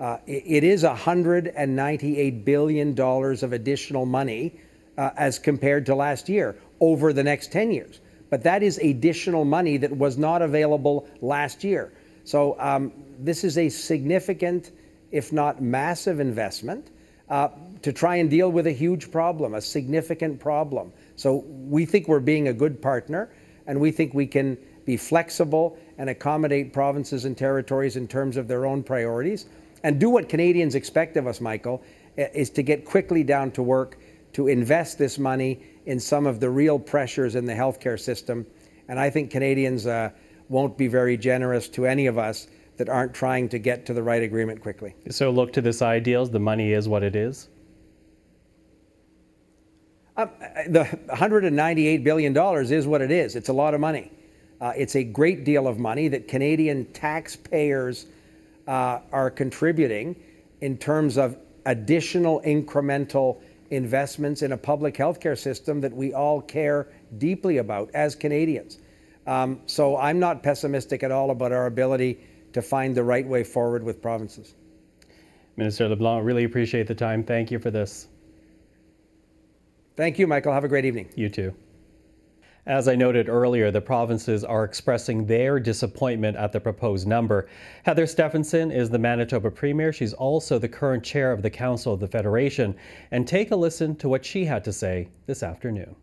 Uh, 0.00 0.16
it, 0.26 0.42
it 0.46 0.64
is 0.64 0.82
$198 0.82 2.44
billion 2.44 2.98
of 2.98 3.52
additional 3.52 4.06
money 4.06 4.58
uh, 4.96 5.10
as 5.16 5.38
compared 5.38 5.84
to 5.86 5.94
last 5.94 6.28
year 6.28 6.56
over 6.80 7.12
the 7.12 7.22
next 7.22 7.52
10 7.52 7.70
years. 7.70 8.00
But 8.30 8.42
that 8.44 8.62
is 8.62 8.78
additional 8.78 9.44
money 9.44 9.76
that 9.76 9.94
was 9.94 10.16
not 10.16 10.40
available 10.40 11.06
last 11.20 11.62
year. 11.62 11.92
So 12.24 12.56
um, 12.58 12.92
this 13.18 13.44
is 13.44 13.58
a 13.58 13.68
significant, 13.68 14.70
if 15.10 15.32
not 15.32 15.60
massive, 15.60 16.18
investment 16.18 16.90
uh, 17.28 17.48
to 17.82 17.92
try 17.92 18.16
and 18.16 18.30
deal 18.30 18.50
with 18.50 18.66
a 18.66 18.72
huge 18.72 19.10
problem, 19.10 19.54
a 19.54 19.60
significant 19.60 20.40
problem. 20.40 20.92
So 21.16 21.44
we 21.46 21.84
think 21.84 22.08
we're 22.08 22.20
being 22.20 22.48
a 22.48 22.52
good 22.54 22.80
partner, 22.80 23.30
and 23.66 23.78
we 23.78 23.90
think 23.90 24.14
we 24.14 24.26
can 24.26 24.56
be 24.86 24.96
flexible 24.96 25.76
and 25.98 26.08
accommodate 26.08 26.72
provinces 26.72 27.26
and 27.26 27.36
territories 27.36 27.96
in 27.96 28.08
terms 28.08 28.36
of 28.38 28.48
their 28.48 28.64
own 28.64 28.82
priorities 28.82 29.46
and 29.82 29.98
do 29.98 30.10
what 30.10 30.28
Canadians 30.28 30.74
expect 30.74 31.16
of 31.16 31.26
us, 31.26 31.40
Michael, 31.40 31.82
is 32.16 32.50
to 32.50 32.62
get 32.62 32.84
quickly 32.84 33.24
down 33.24 33.50
to 33.52 33.62
work 33.62 33.98
to 34.32 34.48
invest 34.48 34.98
this 34.98 35.18
money 35.18 35.62
in 35.86 35.98
some 35.98 36.26
of 36.26 36.40
the 36.40 36.48
real 36.48 36.78
pressures 36.78 37.34
in 37.34 37.44
the 37.44 37.52
healthcare 37.52 37.98
system. 37.98 38.46
And 38.88 38.98
I 38.98 39.10
think 39.10 39.30
Canadians 39.30 39.86
uh, 39.86 40.10
won't 40.48 40.76
be 40.76 40.86
very 40.86 41.16
generous 41.16 41.68
to 41.70 41.86
any 41.86 42.06
of 42.06 42.18
us 42.18 42.48
that 42.76 42.88
aren't 42.88 43.12
trying 43.12 43.48
to 43.48 43.58
get 43.58 43.84
to 43.86 43.94
the 43.94 44.02
right 44.02 44.22
agreement 44.22 44.60
quickly. 44.60 44.94
So 45.10 45.30
look 45.30 45.52
to 45.54 45.60
the 45.60 45.72
side 45.72 46.02
deals. 46.02 46.30
The 46.30 46.38
money 46.38 46.72
is 46.72 46.88
what 46.88 47.02
it 47.02 47.16
is. 47.16 47.48
Um, 50.16 50.30
the 50.68 50.84
198 51.06 52.04
billion 52.04 52.32
dollars 52.32 52.70
is 52.70 52.86
what 52.86 53.00
it 53.00 53.10
is. 53.10 53.36
It's 53.36 53.48
a 53.48 53.52
lot 53.52 53.74
of 53.74 53.80
money. 53.80 54.10
Uh, 54.60 54.72
it's 54.76 54.96
a 54.96 55.04
great 55.04 55.44
deal 55.44 55.66
of 55.66 55.78
money 55.78 56.08
that 56.08 56.28
Canadian 56.28 56.84
taxpayers 56.92 58.06
uh, 58.70 59.00
are 59.10 59.30
contributing 59.30 60.14
in 60.60 60.78
terms 60.78 61.18
of 61.18 61.36
additional 61.66 62.40
incremental 62.42 63.42
investments 63.70 64.42
in 64.42 64.52
a 64.52 64.56
public 64.56 64.94
healthcare 64.94 65.36
system 65.36 65.80
that 65.80 65.92
we 65.92 66.14
all 66.14 66.40
care 66.40 66.88
deeply 67.18 67.58
about 67.58 67.90
as 67.94 68.14
Canadians. 68.14 68.78
Um, 69.26 69.60
so 69.66 69.96
I'm 69.96 70.20
not 70.20 70.44
pessimistic 70.44 71.02
at 71.02 71.10
all 71.10 71.30
about 71.30 71.50
our 71.50 71.66
ability 71.66 72.20
to 72.52 72.62
find 72.62 72.94
the 72.94 73.02
right 73.02 73.26
way 73.26 73.42
forward 73.42 73.82
with 73.82 74.00
provinces. 74.00 74.54
Minister 75.56 75.88
LeBlanc, 75.88 76.24
really 76.24 76.44
appreciate 76.44 76.86
the 76.86 76.94
time. 76.94 77.24
Thank 77.24 77.50
you 77.50 77.58
for 77.58 77.72
this. 77.72 78.06
Thank 79.96 80.18
you, 80.18 80.28
Michael. 80.28 80.52
Have 80.52 80.64
a 80.64 80.68
great 80.68 80.84
evening. 80.84 81.08
You 81.16 81.28
too. 81.28 81.54
As 82.70 82.86
I 82.86 82.94
noted 82.94 83.28
earlier, 83.28 83.72
the 83.72 83.80
provinces 83.80 84.44
are 84.44 84.62
expressing 84.62 85.26
their 85.26 85.58
disappointment 85.58 86.36
at 86.36 86.52
the 86.52 86.60
proposed 86.60 87.04
number. 87.04 87.48
Heather 87.82 88.06
Stefanson 88.06 88.70
is 88.70 88.88
the 88.88 88.98
Manitoba 88.98 89.50
Premier. 89.50 89.92
She's 89.92 90.12
also 90.12 90.56
the 90.56 90.68
current 90.68 91.02
chair 91.02 91.32
of 91.32 91.42
the 91.42 91.50
Council 91.50 91.92
of 91.92 91.98
the 91.98 92.06
Federation. 92.06 92.76
And 93.10 93.26
take 93.26 93.50
a 93.50 93.56
listen 93.56 93.96
to 93.96 94.08
what 94.08 94.24
she 94.24 94.44
had 94.44 94.62
to 94.62 94.72
say 94.72 95.08
this 95.26 95.42
afternoon. 95.42 95.96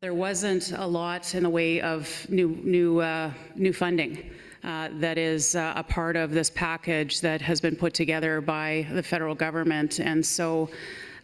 There 0.00 0.14
wasn't 0.14 0.70
a 0.70 0.86
lot 0.86 1.34
in 1.34 1.42
the 1.42 1.50
way 1.50 1.80
of 1.80 2.08
new, 2.30 2.50
new, 2.62 3.00
uh, 3.00 3.32
new 3.56 3.72
funding. 3.72 4.30
Uh, 4.62 4.90
that 4.92 5.18
is 5.18 5.56
uh, 5.56 5.72
a 5.74 5.82
part 5.82 6.14
of 6.14 6.30
this 6.30 6.50
package 6.50 7.20
that 7.20 7.42
has 7.42 7.60
been 7.60 7.74
put 7.74 7.94
together 7.94 8.40
by 8.40 8.86
the 8.92 9.02
federal 9.02 9.34
government. 9.34 9.98
And 9.98 10.24
so 10.24 10.70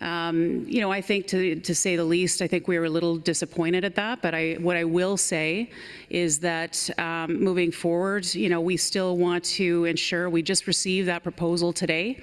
um, 0.00 0.64
you 0.66 0.80
know, 0.80 0.90
I 0.90 1.00
think 1.00 1.26
to, 1.28 1.56
to 1.56 1.74
say 1.74 1.96
the 1.96 2.04
least, 2.04 2.40
I 2.40 2.46
think 2.46 2.66
we 2.66 2.78
were 2.78 2.86
a 2.86 2.90
little 2.90 3.16
disappointed 3.16 3.84
at 3.84 3.94
that. 3.96 4.22
But 4.22 4.34
I, 4.34 4.54
what 4.54 4.76
I 4.76 4.84
will 4.84 5.16
say 5.16 5.70
is 6.08 6.38
that 6.40 6.88
um, 6.98 7.42
moving 7.42 7.70
forward, 7.70 8.24
you 8.34 8.48
know, 8.48 8.60
we 8.60 8.76
still 8.76 9.16
want 9.16 9.44
to 9.44 9.84
ensure 9.84 10.30
we 10.30 10.42
just 10.42 10.66
received 10.66 11.08
that 11.08 11.22
proposal 11.22 11.72
today. 11.72 12.22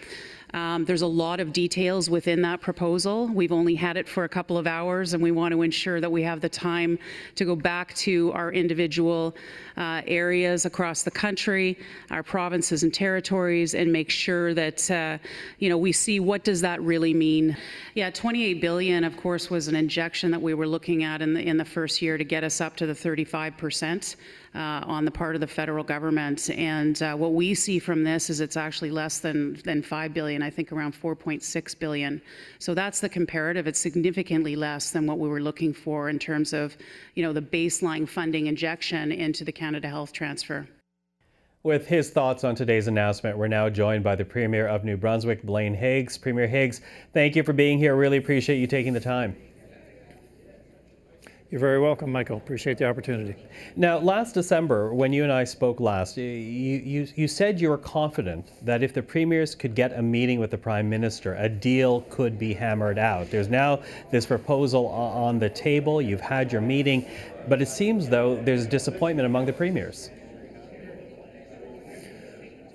Um, 0.57 0.85
there's 0.85 1.03
a 1.03 1.07
lot 1.07 1.39
of 1.39 1.53
details 1.53 2.09
within 2.09 2.41
that 2.41 2.61
proposal. 2.61 3.27
We've 3.27 3.51
only 3.51 3.75
had 3.75 3.95
it 3.95 4.09
for 4.09 4.23
a 4.23 4.29
couple 4.29 4.57
of 4.57 4.65
hours, 4.65 5.13
and 5.13 5.21
we 5.21 5.29
want 5.29 5.51
to 5.51 5.61
ensure 5.61 6.01
that 6.01 6.11
we 6.11 6.23
have 6.23 6.41
the 6.41 6.49
time 6.49 6.97
to 7.35 7.45
go 7.45 7.55
back 7.55 7.93
to 7.97 8.31
our 8.33 8.51
individual 8.51 9.35
uh, 9.77 10.01
areas 10.07 10.65
across 10.65 11.03
the 11.03 11.11
country, 11.11 11.77
our 12.09 12.23
provinces 12.23 12.81
and 12.81 12.91
territories, 12.91 13.75
and 13.75 13.93
make 13.93 14.09
sure 14.09 14.55
that 14.55 14.89
uh, 14.89 15.19
you 15.59 15.69
know 15.69 15.77
we 15.77 15.91
see 15.91 16.19
what 16.19 16.43
does 16.43 16.61
that 16.61 16.81
really 16.81 17.13
mean. 17.13 17.55
Yeah, 17.93 18.09
28 18.09 18.59
billion, 18.59 19.03
of 19.03 19.15
course, 19.15 19.51
was 19.51 19.67
an 19.67 19.75
injection 19.75 20.31
that 20.31 20.41
we 20.41 20.55
were 20.55 20.67
looking 20.67 21.03
at 21.03 21.21
in 21.21 21.35
the 21.35 21.41
in 21.47 21.57
the 21.57 21.65
first 21.65 22.01
year 22.01 22.17
to 22.17 22.23
get 22.23 22.43
us 22.43 22.61
up 22.61 22.75
to 22.77 22.87
the 22.87 22.95
35 22.95 23.57
percent 23.57 24.15
on 24.57 25.05
the 25.05 25.11
part 25.11 25.35
of 25.35 25.41
the 25.41 25.47
federal 25.47 25.83
government. 25.83 26.49
And 26.49 27.01
uh, 27.01 27.15
what 27.15 27.33
we 27.33 27.53
see 27.53 27.79
from 27.79 28.03
this 28.03 28.29
is 28.29 28.39
it's 28.41 28.57
actually 28.57 28.91
less 28.91 29.19
than, 29.19 29.53
than 29.63 29.81
5 29.81 30.13
billion, 30.13 30.41
I 30.41 30.49
think 30.49 30.71
around 30.71 30.93
4.6 30.93 31.79
billion. 31.79 32.21
So 32.59 32.73
that's 32.73 32.99
the 32.99 33.09
comparative. 33.09 33.67
It's 33.67 33.79
significantly 33.79 34.55
less 34.55 34.91
than 34.91 35.05
what 35.05 35.19
we 35.19 35.29
were 35.29 35.41
looking 35.41 35.73
for 35.73 36.09
in 36.09 36.19
terms 36.19 36.53
of, 36.53 36.75
you 37.15 37.23
know, 37.23 37.33
the 37.33 37.41
baseline 37.41 38.07
funding 38.07 38.47
injection 38.47 39.11
into 39.11 39.43
the 39.43 39.51
Canada 39.51 39.87
Health 39.87 40.11
Transfer. 40.11 40.67
With 41.63 41.87
his 41.87 42.11
thoughts 42.11 42.43
on 42.43 42.55
today's 42.55 42.87
announcement, 42.87 43.37
we're 43.37 43.47
now 43.47 43.69
joined 43.69 44.03
by 44.03 44.15
the 44.15 44.23
Premier 44.23 44.67
of 44.67 44.85
New 44.85 44.95
Brunswick, 44.95 45.43
Blaine 45.43 45.73
Higgs. 45.73 46.17
Premier 46.17 46.47
Higgs, 46.47 46.81
thank 47.13 47.35
you 47.35 47.43
for 47.43 47.51
being 47.51 47.77
here. 47.77 47.95
Really 47.95 48.17
appreciate 48.17 48.57
you 48.57 48.67
taking 48.67 48.93
the 48.93 48.99
time. 48.99 49.35
You're 51.49 51.61
very 51.61 51.79
welcome, 51.79 52.11
Michael. 52.11 52.35
Appreciate 52.35 52.77
the 52.77 52.83
opportunity. 52.89 53.33
Now, 53.77 53.99
last 53.99 54.33
December, 54.33 54.93
when 54.93 55.13
you 55.13 55.23
and 55.23 55.31
I 55.31 55.45
spoke 55.45 55.79
last, 55.79 56.17
you, 56.17 56.25
you, 56.25 57.07
you 57.15 57.27
said 57.29 57.61
you 57.61 57.69
were 57.69 57.77
confident 57.77 58.45
that 58.65 58.83
if 58.83 58.93
the 58.93 59.01
premiers 59.01 59.55
could 59.55 59.73
get 59.73 59.97
a 59.97 60.01
meeting 60.01 60.41
with 60.41 60.51
the 60.51 60.57
prime 60.57 60.89
minister, 60.89 61.35
a 61.35 61.47
deal 61.47 62.01
could 62.09 62.37
be 62.37 62.53
hammered 62.53 62.99
out. 62.99 63.31
There's 63.31 63.47
now 63.47 63.79
this 64.11 64.25
proposal 64.25 64.87
on 64.87 65.39
the 65.39 65.49
table. 65.49 66.01
You've 66.01 66.19
had 66.19 66.51
your 66.51 66.59
meeting, 66.59 67.05
but 67.47 67.61
it 67.61 67.69
seems 67.69 68.09
though 68.09 68.35
there's 68.43 68.67
disappointment 68.67 69.25
among 69.25 69.45
the 69.45 69.53
premiers. 69.53 70.09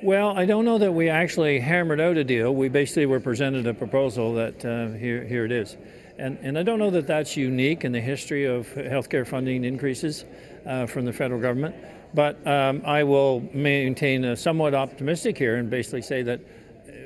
Well, 0.02 0.31
I 0.31 0.47
don't 0.47 0.64
know 0.64 0.79
that 0.79 0.93
we 0.93 1.11
actually 1.11 1.61
hammered 1.61 2.00
out 2.00 2.17
a 2.17 2.25
deal. 2.25 2.55
We 2.55 2.71
basically 2.71 3.05
were 3.05 3.21
presented 3.21 3.67
a 3.67 3.75
proposal 3.75 4.33
that 4.35 4.64
uh, 4.64 4.97
here, 4.97 5.25
here 5.25 5.45
it 5.45 5.52
is. 5.52 5.76
And, 6.23 6.38
and 6.41 6.57
I 6.57 6.62
don't 6.62 6.79
know 6.79 6.91
that 6.91 7.09
that's 7.09 7.37
unique 7.37 7.85
in 7.85 7.91
the 7.91 8.00
history 8.00 8.45
of 8.45 8.69
healthcare 8.75 9.26
funding 9.26 9.64
increases 9.64 10.25
uh, 10.64 10.87
from 10.87 11.05
the 11.05 11.12
federal 11.12 11.41
government. 11.41 11.75
But 12.14 12.47
um, 12.47 12.81
I 12.85 13.02
will 13.02 13.41
maintain 13.52 14.25
a 14.25 14.37
somewhat 14.37 14.73
optimistic 14.73 15.37
here 15.37 15.57
and 15.57 15.69
basically 15.69 16.02
say 16.02 16.23
that, 16.23 16.38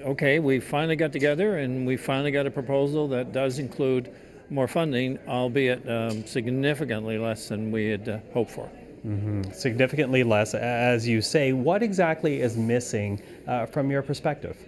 okay, 0.05 0.39
we 0.39 0.61
finally 0.61 0.97
got 0.97 1.13
together 1.13 1.57
and 1.61 1.87
we 1.87 1.97
finally 1.97 2.31
got 2.31 2.45
a 2.45 2.51
proposal 2.51 3.09
that 3.09 3.33
does 3.33 3.59
include 3.59 4.13
more 4.51 4.69
funding, 4.69 5.19
albeit 5.27 5.89
um, 5.89 6.27
significantly 6.27 7.17
less 7.17 7.49
than 7.49 7.73
we 7.73 7.89
had 7.89 8.07
uh, 8.07 8.19
hoped 8.35 8.51
for. 8.51 8.69
Mm-hmm. 9.07 9.51
Significantly 9.53 10.25
less, 10.25 10.53
as 10.53 11.09
you 11.09 11.23
say. 11.23 11.55
What 11.55 11.83
exactly 11.83 12.43
is 12.43 12.59
missing 12.59 13.23
uh, 13.47 13.65
from 13.65 13.91
your 13.91 14.03
perspective? 14.03 14.59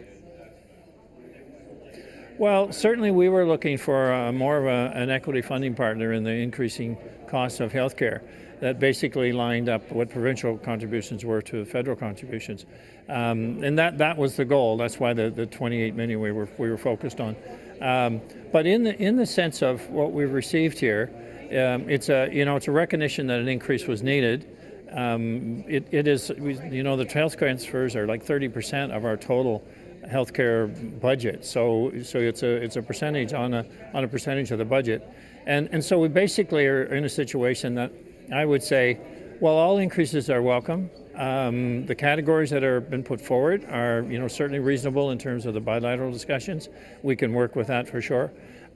Well, 2.39 2.71
certainly 2.71 3.11
we 3.11 3.29
were 3.29 3.45
looking 3.45 3.77
for 3.77 4.13
uh, 4.13 4.31
more 4.31 4.59
of 4.59 4.67
a, 4.67 4.97
an 4.97 5.11
equity 5.11 5.43
funding 5.43 5.75
partner 5.75 6.13
in 6.13 6.23
the 6.23 6.31
increasing 6.31 6.97
costs 7.27 7.59
of 7.59 7.73
healthcare 7.73 8.21
that 8.61 8.79
basically 8.79 9.33
lined 9.33 9.69
up 9.69 9.91
what 9.91 10.09
provincial 10.09 10.57
contributions 10.57 11.25
were 11.25 11.43
to 11.43 11.65
federal 11.65 11.97
contributions. 11.97 12.65
Um, 13.09 13.65
and 13.65 13.77
that, 13.77 13.99
that 13.99 14.17
was 14.17 14.37
the 14.37 14.45
goal. 14.45 14.77
That's 14.77 15.01
why 15.01 15.15
the, 15.15 15.31
the 15.31 15.47
28 15.47 15.97
million 15.97 16.21
we 16.21 16.31
were, 16.31 16.49
we 16.59 16.71
were 16.71 16.79
focused 16.79 17.21
on. 17.21 17.35
Um, 17.81 18.21
but 18.53 18.67
in 18.67 18.85
the, 18.85 18.97
in 19.03 19.17
the 19.17 19.27
sense 19.27 19.61
of 19.61 19.91
what 19.91 20.13
we've 20.13 20.33
received 20.33 20.79
here, 20.79 21.11
um, 21.51 21.91
it's, 21.91 22.09
a, 22.09 22.29
you 22.33 22.45
know, 22.45 22.55
it's 22.55 22.69
a 22.69 22.73
recognition 22.73 23.27
that 23.27 23.41
an 23.41 23.49
increase 23.49 23.89
was 23.89 24.05
needed. 24.05 24.49
Um, 24.93 25.65
it, 25.67 25.89
it 25.91 26.07
is, 26.07 26.31
you 26.39 26.85
know, 26.85 26.97
the 26.97 27.05
health 27.05 27.37
transfers 27.37 27.97
are 27.97 28.07
like 28.07 28.25
30% 28.25 28.97
of 28.97 29.05
our 29.05 29.17
total 29.17 29.67
healthcare 30.11 31.01
budget. 31.01 31.45
So, 31.45 31.93
so 32.03 32.19
it's 32.19 32.43
a 32.43 32.49
it's 32.49 32.77
a 32.77 32.83
percentage 32.83 33.33
on 33.33 33.55
a 33.55 33.67
on 33.95 34.05
a 34.05 34.09
percentage 34.09 34.51
of 34.51 34.59
the 34.59 34.65
budget, 34.65 35.07
and 35.47 35.69
and 35.73 35.85
so 35.85 35.99
we 35.99 36.09
basically 36.09 36.67
are 36.67 36.85
in 36.85 37.05
a 37.05 37.09
situation 37.09 37.75
that 37.75 37.93
I 38.33 38.45
would 38.45 38.63
say, 38.63 38.99
well, 39.41 39.55
all 39.55 39.79
increases 39.79 40.29
are 40.31 40.43
welcome. 40.43 40.91
Um, 41.15 41.85
the 41.87 41.95
categories 41.95 42.51
that 42.51 42.63
have 42.63 42.91
been 42.91 43.03
put 43.03 43.21
forward 43.21 43.65
are, 43.71 44.03
you 44.09 44.21
know, 44.21 44.29
certainly 44.29 44.61
reasonable 44.61 45.11
in 45.11 45.19
terms 45.19 45.47
of 45.47 45.55
the 45.55 45.61
bilateral 45.61 46.13
discussions. 46.13 46.69
We 47.03 47.17
can 47.17 47.33
work 47.33 47.57
with 47.57 47.67
that 47.67 47.89
for 47.89 48.01
sure. 48.01 48.31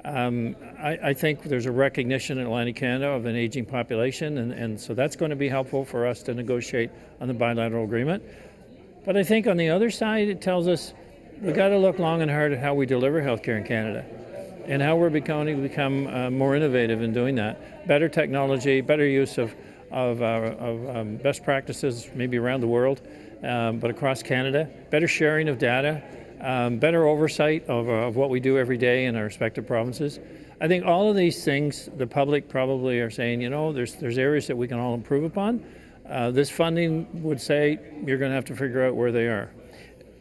Um, 0.05 0.57
I, 0.81 0.99
I, 1.03 1.15
think 1.15 1.45
there's 1.45 1.67
a 1.67 1.71
recognition 1.71 2.39
in 2.39 2.47
Atlantic 2.47 2.75
Canada 2.75 3.11
of 3.11 3.25
an 3.27 3.37
aging 3.37 3.67
population, 3.67 4.39
and, 4.39 4.51
and 4.51 4.81
so 4.81 4.95
that's 4.95 5.15
going 5.15 5.31
to 5.31 5.37
be 5.37 5.49
helpful 5.49 5.85
for 5.85 6.09
us 6.09 6.25
to 6.25 6.35
negotiate 6.35 6.91
on 7.21 7.29
the 7.29 7.35
bilateral 7.35 7.85
agreement. 7.85 8.21
But 9.05 9.17
I 9.17 9.23
think 9.23 9.47
on 9.47 9.57
the 9.57 9.69
other 9.69 9.91
side, 9.91 10.29
it 10.29 10.41
tells 10.41 10.67
us 10.67 10.93
we've 11.41 11.57
got 11.57 11.69
to 11.69 11.79
look 11.79 11.99
long 11.99 12.23
and 12.23 12.31
hard 12.31 12.53
at 12.53 12.59
how 12.59 12.75
we 12.75 12.87
deliver 12.87 13.23
healthcare 13.23 13.59
in 13.59 13.65
Canada 13.65 14.05
and 14.67 14.81
how 14.81 14.97
we're 14.97 15.11
becoming 15.11 15.61
become 15.63 16.07
uh, 16.07 16.31
more 16.31 16.55
innovative 16.55 17.03
in 17.03 17.13
doing 17.13 17.35
that. 17.37 17.87
Better 17.87 18.09
technology, 18.09 18.81
better 18.81 19.07
use 19.07 19.39
of, 19.39 19.55
of, 19.91 20.23
uh, 20.23 20.25
of 20.25 20.97
um, 20.97 21.17
best 21.17 21.43
practices, 21.43 22.09
maybe 22.15 22.39
around 22.39 22.61
the 22.61 22.69
world, 22.69 23.03
um, 23.43 23.79
but 23.79 23.91
across 23.91 24.23
Canada. 24.23 24.69
Better 24.91 25.09
sharing 25.09 25.49
of 25.49 25.59
data, 25.59 26.03
um, 26.41 26.79
better 26.79 27.07
oversight 27.07 27.67
of, 27.67 27.89
uh, 27.89 27.93
of 27.93 28.17
what 28.17 28.31
we 28.31 28.41
do 28.41 28.59
every 28.59 28.79
day 28.79 29.07
in 29.07 29.17
our 29.17 29.25
respective 29.25 29.67
provinces. 29.67 30.21
I 30.61 30.69
think 30.69 30.85
all 30.85 31.11
of 31.11 31.17
these 31.17 31.45
things, 31.45 31.89
the 31.97 32.07
public 32.07 32.49
probably 32.49 33.01
are 33.01 33.11
saying, 33.11 33.43
you 33.43 33.51
know, 33.51 33.73
there's, 33.73 33.95
there's 33.97 34.19
areas 34.19 34.47
that 34.47 34.57
we 34.57 34.69
can 34.69 34.79
all 34.79 34.95
improve 34.95 35.25
upon. 35.25 35.65
Uh, 36.09 36.31
this 36.31 36.51
funding 36.51 37.23
would 37.23 37.41
say 37.41 37.79
you're 38.05 38.19
going 38.19 38.31
to 38.31 38.35
have 38.35 38.45
to 38.45 38.55
figure 38.55 38.85
out 38.85 38.95
where 38.95 39.11
they 39.11 39.27
are. 39.27 39.51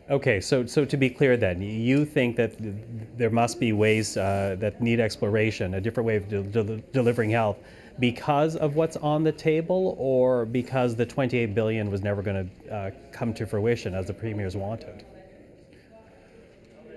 Okay, 0.10 0.42
so 0.42 0.66
so 0.66 0.84
to 0.84 0.98
be 0.98 1.10
clear, 1.10 1.38
then 1.38 1.62
you 1.62 2.06
think 2.06 2.36
that 2.36 2.56
there 3.18 3.30
must 3.30 3.60
be 3.60 3.72
ways 3.72 4.18
uh, 4.18 4.56
that 4.60 4.82
need 4.82 5.00
exploration, 5.00 5.76
a 5.76 5.82
different 5.82 6.08
way 6.08 6.16
of 6.18 6.28
de- 6.28 6.44
de- 6.44 6.78
delivering 6.92 7.30
health, 7.30 7.58
because 8.00 8.56
of 8.56 8.76
what's 8.76 8.98
on 8.98 9.24
the 9.24 9.32
table, 9.32 9.96
or 9.98 10.46
because 10.46 10.96
the 10.96 11.06
28 11.06 11.54
billion 11.54 11.90
was 11.92 12.02
never 12.02 12.22
going 12.22 12.50
to 12.50 12.76
uh, 12.76 12.92
come 13.12 13.34
to 13.36 13.46
fruition 13.46 13.94
as 13.94 14.08
the 14.08 14.14
premiers 14.14 14.56
wanted. 14.56 15.06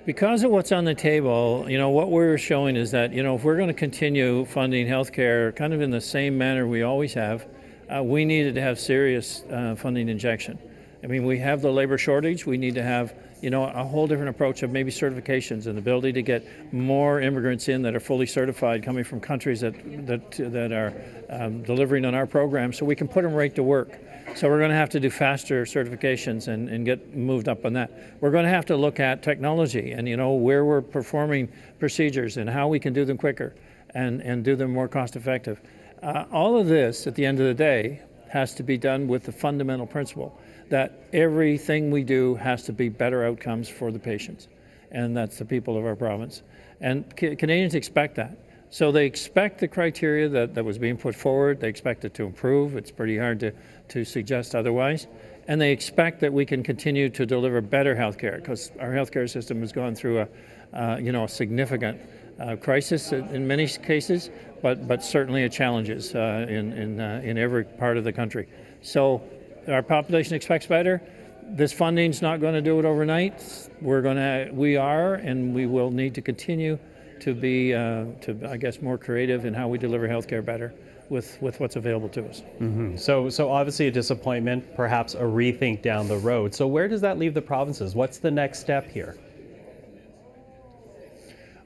Because 0.07 0.43
of 0.43 0.51
what's 0.51 0.73
on 0.73 0.85
the 0.85 0.95
table, 0.95 1.65
you 1.69 1.79
know, 1.79 1.89
what 1.91 2.11
we're 2.11 2.37
showing 2.37 2.77
is 2.77 2.91
that, 2.91 3.13
you 3.13 3.23
know, 3.23 3.37
if 3.37 3.45
we're 3.45 3.57
going 3.57 3.69
to 3.69 3.75
continue 3.75 4.45
funding 4.45 4.87
healthcare 4.87 5.55
kind 5.57 5.73
of 5.73 5.81
in 5.81 5.91
the 5.91 6.01
same 6.01 6.37
manner 6.37 6.67
we 6.67 6.83
always 6.83 7.15
have, 7.15 7.47
uh, 7.95 8.03
we 8.03 8.25
needed 8.25 8.55
to 8.55 8.61
have 8.61 8.79
serious 8.79 9.45
uh, 9.51 9.75
funding 9.75 10.11
injection. 10.11 10.59
I 11.05 11.07
mean, 11.07 11.27
we 11.27 11.39
have 11.41 11.61
the 11.61 11.71
labor 11.71 11.99
shortage. 11.99 12.47
We 12.47 12.57
need 12.57 12.75
to 12.77 12.83
have, 12.83 13.15
you 13.43 13.51
know, 13.51 13.65
a 13.65 13.85
whole 13.85 14.07
different 14.07 14.31
approach 14.31 14.63
of 14.63 14.73
maybe 14.73 14.91
certifications 14.91 15.67
and 15.67 15.77
the 15.77 15.81
ability 15.81 16.15
to 16.15 16.23
get 16.23 16.73
more 16.73 17.21
immigrants 17.21 17.69
in 17.69 17.83
that 17.83 17.95
are 17.95 18.01
fully 18.01 18.25
certified, 18.25 18.83
coming 18.83 19.05
from 19.05 19.21
countries 19.21 19.61
that 19.61 19.75
that 20.07 20.31
that 20.53 20.73
are 20.73 20.95
um, 21.29 21.63
delivering 21.63 22.07
on 22.07 22.15
our 22.15 22.27
program, 22.27 22.73
so 22.73 22.87
we 22.87 22.97
can 22.97 23.07
put 23.07 23.23
them 23.23 23.35
right 23.35 23.55
to 23.55 23.63
work. 23.63 23.99
So 24.35 24.49
we're 24.49 24.59
going 24.59 24.71
to 24.71 24.77
have 24.77 24.89
to 24.91 25.01
do 25.01 25.11
faster 25.11 25.65
certifications 25.67 26.49
and, 26.49 26.71
and 26.71 26.87
get 26.87 27.15
moved 27.15 27.49
up 27.49 27.67
on 27.67 27.75
that. 27.75 27.93
We're 28.21 28.31
going 28.31 28.45
to 28.45 28.51
have 28.51 28.65
to 28.67 28.77
look 28.77 28.99
at 28.99 29.23
technology 29.23 29.93
and 29.93 30.09
you 30.09 30.17
know 30.17 30.33
where 30.33 30.65
we're 30.65 30.81
performing 30.81 31.53
procedures 31.79 32.39
and 32.39 32.49
how 32.49 32.69
we 32.69 32.81
can 32.81 32.95
do 32.95 33.05
them 33.05 33.19
quicker 33.19 33.55
and, 33.91 34.23
and 34.23 34.43
do 34.43 34.57
them 34.57 34.73
more 34.73 34.89
cost 34.89 35.17
effective. 35.17 35.61
Uh, 36.03 36.25
all 36.33 36.59
of 36.59 36.67
this, 36.67 37.07
at 37.07 37.15
the 37.15 37.27
end 37.27 37.41
of 37.41 37.47
the 37.47 37.55
day, 37.55 38.01
has 38.31 38.55
to 38.55 38.63
be 38.63 38.79
done 38.79 39.07
with 39.07 39.25
the 39.25 39.33
fundamental 39.33 39.87
principle 39.87 40.41
that 40.71 41.05
everything 41.13 41.91
we 41.91 42.03
do 42.03 42.35
has 42.37 42.65
to 42.65 42.73
be 42.73 42.89
better 42.89 43.25
outcomes 43.25 43.69
for 43.69 43.93
the 43.93 43.99
patients, 43.99 44.49
and 44.91 45.17
that's 45.17 45.39
the 45.39 45.45
people 45.45 45.77
of 45.77 45.85
our 45.85 45.97
province. 45.97 46.43
And 46.81 47.05
ca- 47.17 47.37
Canadians 47.37 47.75
expect 47.75 48.17
that. 48.17 48.37
So 48.71 48.91
they 48.91 49.07
expect 49.07 49.61
the 49.61 49.69
criteria 49.69 50.29
that, 50.31 50.55
that 50.55 50.65
was 50.65 50.79
being 50.79 50.97
put 50.97 51.15
forward, 51.15 51.61
they 51.61 51.69
expect 51.69 52.05
it 52.05 52.13
to 52.15 52.25
improve. 52.25 52.77
It's 52.77 52.91
pretty 52.91 53.17
hard 53.17 53.39
to, 53.41 53.53
to 53.91 54.05
suggest 54.05 54.57
otherwise. 54.57 55.07
And 55.47 55.61
they 55.61 55.71
expect 55.71 56.21
that 56.21 56.33
we 56.33 56.45
can 56.45 56.63
continue 56.63 57.09
to 57.11 57.25
deliver 57.25 57.61
better 57.61 57.95
health 57.95 58.19
care 58.19 58.39
because 58.39 58.73
our 58.81 58.91
healthcare 58.91 59.31
system 59.31 59.61
has 59.61 59.73
gone 59.73 59.95
through 59.95 60.21
a, 60.23 60.29
uh, 60.77 60.97
you 60.97 61.13
know, 61.13 61.25
a 61.25 61.29
significant 61.29 62.01
uh, 62.41 62.57
crisis 62.57 63.13
in 63.13 63.47
many 63.47 63.69
cases, 63.69 64.31
but, 64.61 64.89
but 64.89 65.05
certainly 65.05 65.45
a 65.45 65.49
challenges 65.49 66.15
uh, 66.15 66.47
in, 66.49 66.73
in, 66.73 67.01
uh, 67.01 67.21
in 67.23 67.39
every 67.39 67.65
part 67.65 67.97
of 67.97 68.05
the 68.05 68.13
country. 68.13 68.49
So 68.83 69.23
our 69.69 69.83
population 69.83 70.35
expects 70.35 70.67
better. 70.67 71.03
This 71.43 71.73
funding's 71.73 72.23
not 72.23 72.41
going 72.41 72.55
to 72.55 72.63
do 72.63 72.79
it 72.79 72.85
overnight. 72.85 73.43
We're 73.81 74.03
going 74.03 74.17
to, 74.17 74.51
we 74.53 74.77
are, 74.77 75.15
and 75.15 75.55
we 75.55 75.67
will 75.67 75.91
need 75.91 76.15
to 76.15 76.23
continue 76.23 76.79
to 77.21 77.35
be, 77.35 77.75
uh, 77.75 78.07
to 78.23 78.39
I 78.49 78.57
guess, 78.57 78.81
more 78.81 78.99
creative 78.99 79.45
in 79.45 79.55
how 79.55 79.69
we 79.69 79.79
deliver 79.79 80.09
healthcare 80.09 80.45
better 80.45 80.75
with, 81.11 81.41
with 81.41 81.61
what's 81.61 81.77
available 81.77 82.09
to 82.11 82.27
us. 82.27 82.43
Mm-hmm. 82.61 82.97
So, 82.97 83.29
so 83.29 83.51
obviously 83.51 83.89
a 83.89 83.91
disappointment, 83.91 84.75
perhaps 84.75 85.15
a 85.15 85.21
rethink 85.21 85.83
down 85.83 86.09
the 86.09 86.19
road. 86.19 86.55
So, 86.55 86.67
where 86.67 86.89
does 86.89 87.01
that 87.03 87.19
leave 87.19 87.35
the 87.35 87.43
provinces? 87.43 87.95
What's 87.95 88.19
the 88.19 88.31
next 88.31 88.61
step 88.61 88.91
here? 88.91 89.17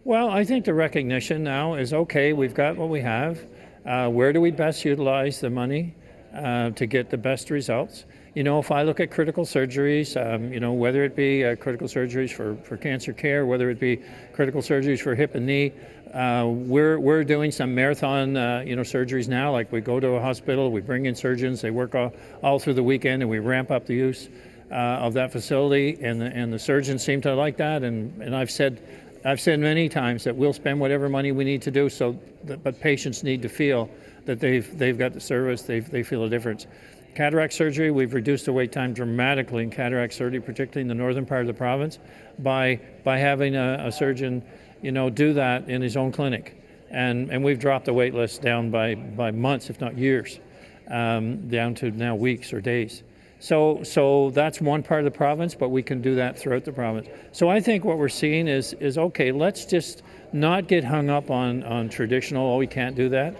Well, 0.05 0.31
I 0.31 0.45
think 0.45 0.65
the 0.65 0.75
recognition 0.75 1.45
now 1.45 1.75
is 1.75 1.93
okay, 1.93 2.33
we've 2.33 2.55
got 2.55 2.77
what 2.77 2.89
we 2.89 3.01
have. 3.01 3.45
Uh, 3.85 4.09
where 4.09 4.33
do 4.33 4.41
we 4.41 4.51
best 4.51 4.85
utilize 4.85 5.41
the 5.41 5.51
money 5.51 5.95
uh, 6.35 6.71
to 6.71 6.87
get 6.87 7.11
the 7.11 7.17
best 7.17 7.51
results? 7.51 8.05
You 8.35 8.45
know, 8.45 8.59
if 8.59 8.71
I 8.71 8.83
look 8.83 9.01
at 9.01 9.11
critical 9.11 9.45
surgeries, 9.45 10.17
um, 10.17 10.53
you 10.53 10.61
know, 10.61 10.73
whether 10.73 11.03
it 11.05 11.17
be 11.17 11.45
uh, 11.45 11.57
critical 11.57 11.89
surgeries 11.89 12.31
for, 12.31 12.57
for 12.57 12.77
cancer 12.77 13.13
care, 13.13 13.47
whether 13.47 13.71
it 13.71 13.81
be 13.81 14.01
critical 14.33 14.61
surgeries 14.61 15.01
for 15.01 15.15
hip 15.15 15.35
and 15.35 15.47
knee, 15.47 15.73
uh, 16.15 16.47
we're, 16.47 16.99
we're 16.99 17.25
doing 17.25 17.51
some 17.51 17.75
marathon, 17.75 18.37
uh, 18.37 18.63
you 18.65 18.77
know, 18.77 18.83
surgeries 18.83 19.29
now. 19.29 19.51
Like 19.51 19.73
we 19.73 19.81
go 19.81 19.99
to 19.99 20.09
a 20.11 20.21
hospital, 20.21 20.71
we 20.71 20.81
bring 20.81 21.07
in 21.07 21.15
surgeons, 21.15 21.61
they 21.61 21.71
work 21.71 21.95
all, 21.95 22.13
all 22.43 22.59
through 22.59 22.75
the 22.75 22.83
weekend, 22.83 23.23
and 23.23 23.31
we 23.31 23.41
ramp 23.41 23.71
up 23.71 23.87
the 23.87 23.95
use 23.95 24.29
uh, 24.71 24.75
of 24.75 25.15
that 25.15 25.33
facility. 25.33 25.99
And 26.01 26.21
the, 26.21 26.27
and 26.27 26.53
the 26.53 26.59
surgeons 26.59 27.03
seem 27.03 27.21
to 27.23 27.35
like 27.35 27.57
that. 27.57 27.83
And, 27.83 28.23
and 28.23 28.37
I've 28.37 28.51
said 28.51 28.81
I've 29.25 29.41
said 29.41 29.59
many 29.59 29.89
times 29.89 30.25
that 30.25 30.37
we'll 30.37 30.53
spend 30.53 30.79
whatever 30.79 31.09
money 31.09 31.33
we 31.33 31.45
need 31.45 31.63
to 31.63 31.71
do, 31.71 31.89
so 31.89 32.17
but 32.45 32.81
patients 32.81 33.25
need 33.25 33.43
to 33.43 33.49
feel 33.49 33.91
that 34.29 34.41
they've 34.41 34.77
they've 34.77 34.99
got 34.99 35.15
the 35.15 35.21
service, 35.21 35.63
they 35.63 35.81
they 35.81 36.03
feel 36.03 36.23
a 36.23 36.29
difference. 36.29 36.67
Cataract 37.15 37.51
surgery, 37.55 37.91
we've 37.91 38.13
reduced 38.13 38.45
the 38.45 38.53
wait 38.53 38.71
time 38.73 38.93
dramatically 38.93 39.63
in 39.63 39.71
cataract 39.71 40.13
surgery, 40.13 40.39
particularly 40.39 40.83
in 40.83 40.89
the 40.89 40.95
northern 40.95 41.25
part 41.25 41.41
of 41.41 41.47
the 41.47 41.55
province, 41.55 41.99
by 42.39 42.79
by 43.05 43.17
having 43.17 43.57
a, 43.57 43.87
a 43.87 43.91
surgeon, 43.91 44.45
you 44.83 44.93
know, 44.93 45.09
do 45.09 45.33
that 45.33 45.71
in 45.71 45.81
his 45.81 45.97
own 45.97 46.13
clinic, 46.13 46.63
and 46.91 47.31
and 47.31 47.43
we've 47.43 47.59
dropped 47.59 47.87
the 47.87 47.93
wait 47.95 48.13
list 48.13 48.43
down 48.43 48.71
by 48.71 48.95
by 48.95 49.31
months, 49.31 49.71
if 49.71 49.81
not 49.81 49.97
years, 49.97 50.41
um, 50.89 51.49
down 51.49 51.75
to 51.77 51.91
now 51.91 52.15
weeks 52.15 52.53
or 52.53 52.61
days. 52.61 53.03
So, 53.41 53.83
so 53.85 54.31
that's 54.31 54.61
one 54.61 54.83
part 54.83 55.01
of 55.01 55.05
the 55.05 55.17
province, 55.17 55.55
but 55.55 55.69
we 55.69 55.83
can 55.83 56.03
do 56.03 56.17
that 56.17 56.37
throughout 56.37 56.65
the 56.65 56.73
province. 56.73 57.07
So 57.31 57.49
I 57.49 57.61
think 57.61 57.85
what 57.85 57.97
we're 57.97 58.09
seeing 58.09 58.49
is, 58.49 58.73
is 58.75 58.99
okay, 58.99 59.31
let's 59.31 59.65
just 59.65 60.03
not 60.33 60.67
get 60.67 60.83
hung 60.83 61.09
up 61.09 61.31
on, 61.31 61.63
on 61.63 61.89
traditional, 61.89 62.53
oh, 62.53 62.59
we 62.59 62.67
can't 62.67 62.97
do 62.97 63.09
that. 63.11 63.37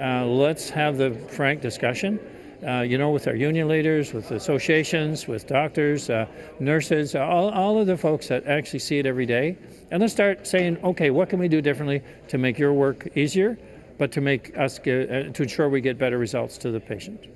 Uh, 0.00 0.24
let's 0.24 0.70
have 0.70 0.96
the 0.96 1.10
frank 1.28 1.60
discussion, 1.60 2.18
uh, 2.66 2.80
you 2.80 2.96
know, 2.96 3.10
with 3.10 3.28
our 3.28 3.34
union 3.34 3.68
leaders, 3.68 4.12
with 4.12 4.30
associations, 4.30 5.28
with 5.28 5.46
doctors, 5.46 6.08
uh, 6.08 6.26
nurses, 6.60 7.14
all, 7.14 7.50
all 7.50 7.78
of 7.78 7.86
the 7.86 7.96
folks 7.96 8.28
that 8.28 8.46
actually 8.46 8.78
see 8.78 8.98
it 8.98 9.06
every 9.06 9.26
day. 9.26 9.56
And 9.90 10.00
let's 10.00 10.12
start 10.12 10.46
saying, 10.46 10.78
okay, 10.82 11.10
what 11.10 11.28
can 11.28 11.38
we 11.38 11.48
do 11.48 11.60
differently 11.60 12.02
to 12.28 12.38
make 12.38 12.58
your 12.58 12.72
work 12.72 13.08
easier, 13.16 13.58
but 13.98 14.10
to 14.12 14.20
make 14.20 14.56
us 14.56 14.78
get, 14.78 15.10
uh, 15.10 15.32
to 15.32 15.42
ensure 15.42 15.68
we 15.68 15.80
get 15.80 15.98
better 15.98 16.18
results 16.18 16.56
to 16.58 16.70
the 16.70 16.80
patient? 16.80 17.26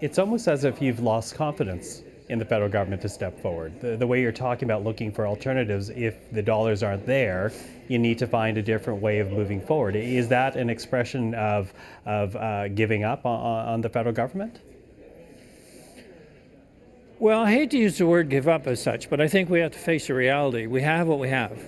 It's 0.00 0.18
almost 0.18 0.48
as 0.48 0.64
if 0.64 0.80
you've 0.80 1.00
lost 1.00 1.34
confidence 1.34 2.02
in 2.30 2.38
the 2.38 2.44
federal 2.44 2.70
government 2.70 3.02
to 3.02 3.08
step 3.08 3.38
forward. 3.40 3.80
The, 3.80 3.96
the, 3.96 4.06
way 4.06 4.22
you're 4.22 4.30
talking 4.30 4.64
about 4.64 4.84
looking 4.84 5.10
for 5.10 5.26
alternatives, 5.26 5.90
if 5.90 6.30
the 6.30 6.40
dollars 6.42 6.84
aren't 6.84 7.04
there, 7.04 7.52
you 7.88 7.98
need 7.98 8.18
to 8.18 8.26
find 8.28 8.56
a 8.56 8.62
different 8.62 9.02
way 9.02 9.18
of 9.18 9.32
moving 9.32 9.60
forward. 9.60 9.96
Is 9.96 10.28
that 10.28 10.54
an 10.54 10.70
expression 10.70 11.34
of, 11.34 11.72
of 12.06 12.36
uh, 12.36 12.68
giving 12.68 13.02
up 13.02 13.26
on, 13.26 13.66
on, 13.66 13.80
the 13.80 13.88
federal 13.88 14.14
government? 14.14 14.60
Well, 17.18 17.40
I 17.40 17.50
hate 17.50 17.72
to 17.72 17.78
use 17.78 17.98
the 17.98 18.06
word 18.06 18.30
give 18.30 18.46
up 18.46 18.68
as 18.68 18.80
such, 18.80 19.10
but 19.10 19.20
I 19.20 19.26
think 19.26 19.50
we 19.50 19.58
have 19.58 19.72
to 19.72 19.78
face 19.78 20.06
the 20.06 20.14
reality. 20.14 20.68
We 20.68 20.82
have 20.82 21.08
what 21.08 21.18
we 21.18 21.28
have. 21.30 21.58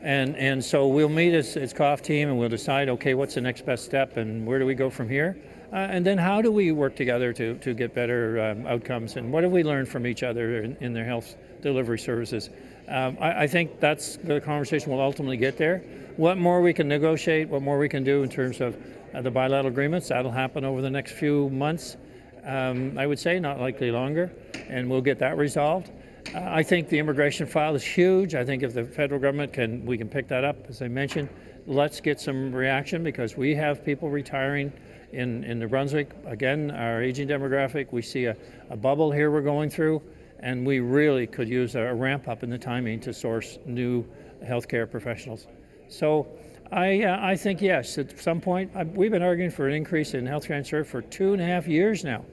And, 0.00 0.34
and 0.36 0.64
so 0.64 0.88
we'll 0.88 1.10
meet 1.10 1.34
as, 1.34 1.58
as 1.58 1.74
COF 1.74 2.00
team 2.00 2.30
and 2.30 2.38
we'll 2.38 2.48
decide, 2.48 2.88
okay, 2.88 3.12
what's 3.12 3.34
the 3.34 3.42
next 3.42 3.66
best 3.66 3.84
step 3.84 4.16
and 4.16 4.46
where 4.46 4.58
do 4.58 4.64
we 4.64 4.74
go 4.74 4.88
from 4.88 5.10
here? 5.10 5.36
Uh, 5.76 5.80
and 5.90 6.06
then 6.06 6.16
how 6.16 6.40
do 6.40 6.50
we 6.50 6.72
work 6.72 6.96
together 6.96 7.34
to, 7.34 7.54
to 7.58 7.74
get 7.74 7.92
better 7.92 8.40
um, 8.40 8.66
outcomes? 8.66 9.16
And 9.16 9.30
what 9.30 9.42
have 9.42 9.52
we 9.52 9.62
learned 9.62 9.90
from 9.90 10.06
each 10.06 10.22
other 10.22 10.62
in, 10.62 10.74
in 10.80 10.94
their 10.94 11.04
health 11.04 11.36
delivery 11.60 11.98
services? 11.98 12.48
Um, 12.88 13.18
I, 13.20 13.42
I, 13.42 13.46
think 13.46 13.78
that's 13.78 14.16
the 14.16 14.40
conversation 14.40 14.90
will 14.90 15.02
ultimately 15.02 15.36
get 15.36 15.58
there. 15.58 15.80
What 16.16 16.38
more 16.38 16.62
we 16.62 16.72
can 16.72 16.88
negotiate, 16.88 17.50
what 17.50 17.60
more 17.60 17.78
we 17.78 17.90
can 17.90 18.04
do 18.04 18.22
in 18.22 18.30
terms 18.30 18.62
of 18.62 18.74
uh, 19.12 19.20
the 19.20 19.30
bilateral 19.30 19.66
agreements, 19.66 20.08
that'll 20.08 20.30
happen 20.30 20.64
over 20.64 20.80
the 20.80 20.88
next 20.88 21.12
few 21.12 21.50
months. 21.50 21.98
Um, 22.44 22.96
I 22.96 23.06
would 23.06 23.18
say 23.18 23.38
not 23.38 23.60
likely 23.60 23.90
longer, 23.90 24.32
and 24.70 24.88
we'll 24.88 25.02
get 25.02 25.18
that 25.18 25.36
resolved. 25.36 25.90
Uh, 26.34 26.40
I 26.42 26.62
think 26.62 26.88
the 26.88 26.98
immigration 26.98 27.46
file 27.46 27.74
is 27.74 27.84
huge. 27.84 28.34
I 28.34 28.46
think 28.46 28.62
if 28.62 28.72
the 28.72 28.84
federal 28.86 29.20
government 29.20 29.52
can, 29.52 29.84
we 29.84 29.98
can 29.98 30.08
pick 30.08 30.26
that 30.28 30.42
up, 30.42 30.56
as 30.70 30.80
I 30.80 30.88
mentioned, 30.88 31.28
let's 31.66 32.00
get 32.00 32.18
some 32.18 32.50
reaction 32.50 33.04
because 33.04 33.36
we 33.36 33.54
have 33.56 33.84
people 33.84 34.08
retiring 34.08 34.72
in, 35.16 35.44
in 35.44 35.58
New 35.58 35.66
Brunswick. 35.68 36.10
Again, 36.26 36.70
our 36.70 37.02
aging 37.02 37.26
demographic, 37.26 37.90
we 37.90 38.02
see 38.02 38.26
a, 38.26 38.36
a 38.68 38.76
bubble 38.76 39.10
here 39.10 39.30
we're 39.30 39.40
going 39.40 39.70
through, 39.70 40.02
and 40.40 40.66
we 40.66 40.80
really 40.80 41.26
could 41.26 41.48
use 41.48 41.74
a 41.74 41.94
ramp 41.94 42.28
up 42.28 42.42
in 42.42 42.50
the 42.50 42.58
timing 42.58 43.00
to 43.00 43.14
source 43.14 43.58
new 43.64 44.04
healthcare 44.44 44.88
professionals. 44.88 45.46
So 45.88 46.28
I, 46.70 47.02
uh, 47.02 47.18
I 47.20 47.34
think 47.34 47.62
yes, 47.62 47.96
at 47.96 48.20
some 48.20 48.40
point, 48.40 48.70
I, 48.74 48.84
we've 48.84 49.10
been 49.10 49.22
arguing 49.22 49.50
for 49.50 49.66
an 49.66 49.74
increase 49.74 50.12
in 50.12 50.26
health 50.26 50.46
transfer 50.46 50.84
for 50.84 51.00
two 51.00 51.32
and 51.32 51.40
a 51.40 51.46
half 51.46 51.66
years 51.66 52.04
now. 52.04 52.24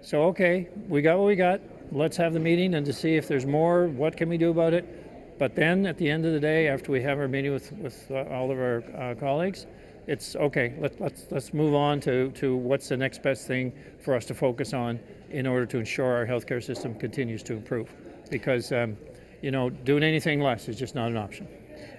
So, 0.00 0.24
okay, 0.24 0.68
we 0.88 1.02
got 1.02 1.18
what 1.18 1.26
we 1.26 1.36
got. 1.36 1.60
Let's 1.92 2.16
have 2.16 2.32
the 2.32 2.40
meeting 2.40 2.74
and 2.74 2.86
to 2.86 2.92
see 2.92 3.16
if 3.16 3.28
there's 3.28 3.46
more, 3.46 3.86
what 3.86 4.16
can 4.16 4.30
we 4.30 4.38
do 4.38 4.50
about 4.50 4.72
it? 4.72 5.38
But 5.38 5.54
then 5.54 5.86
at 5.86 5.98
the 5.98 6.08
end 6.08 6.24
of 6.24 6.32
the 6.32 6.40
day, 6.40 6.68
after 6.68 6.90
we 6.90 7.02
have 7.02 7.18
our 7.18 7.28
meeting 7.28 7.52
with, 7.52 7.70
with 7.72 8.10
uh, 8.10 8.24
all 8.30 8.50
of 8.50 8.58
our 8.58 8.82
uh, 8.96 9.14
colleagues, 9.20 9.66
it's 10.06 10.36
okay, 10.36 10.74
let, 10.78 11.00
let's, 11.00 11.26
let's 11.30 11.54
move 11.54 11.74
on 11.74 12.00
to, 12.00 12.30
to 12.32 12.56
what's 12.56 12.88
the 12.88 12.96
next 12.96 13.22
best 13.22 13.46
thing 13.46 13.72
for 14.00 14.14
us 14.14 14.24
to 14.26 14.34
focus 14.34 14.72
on 14.72 14.98
in 15.30 15.46
order 15.46 15.66
to 15.66 15.78
ensure 15.78 16.06
our 16.06 16.26
healthcare 16.26 16.62
system 16.62 16.94
continues 16.94 17.42
to 17.44 17.54
improve. 17.54 17.88
Because, 18.30 18.72
um, 18.72 18.96
you 19.42 19.50
know, 19.50 19.70
doing 19.70 20.02
anything 20.02 20.40
less 20.40 20.68
is 20.68 20.78
just 20.78 20.94
not 20.94 21.10
an 21.10 21.16
option. 21.16 21.46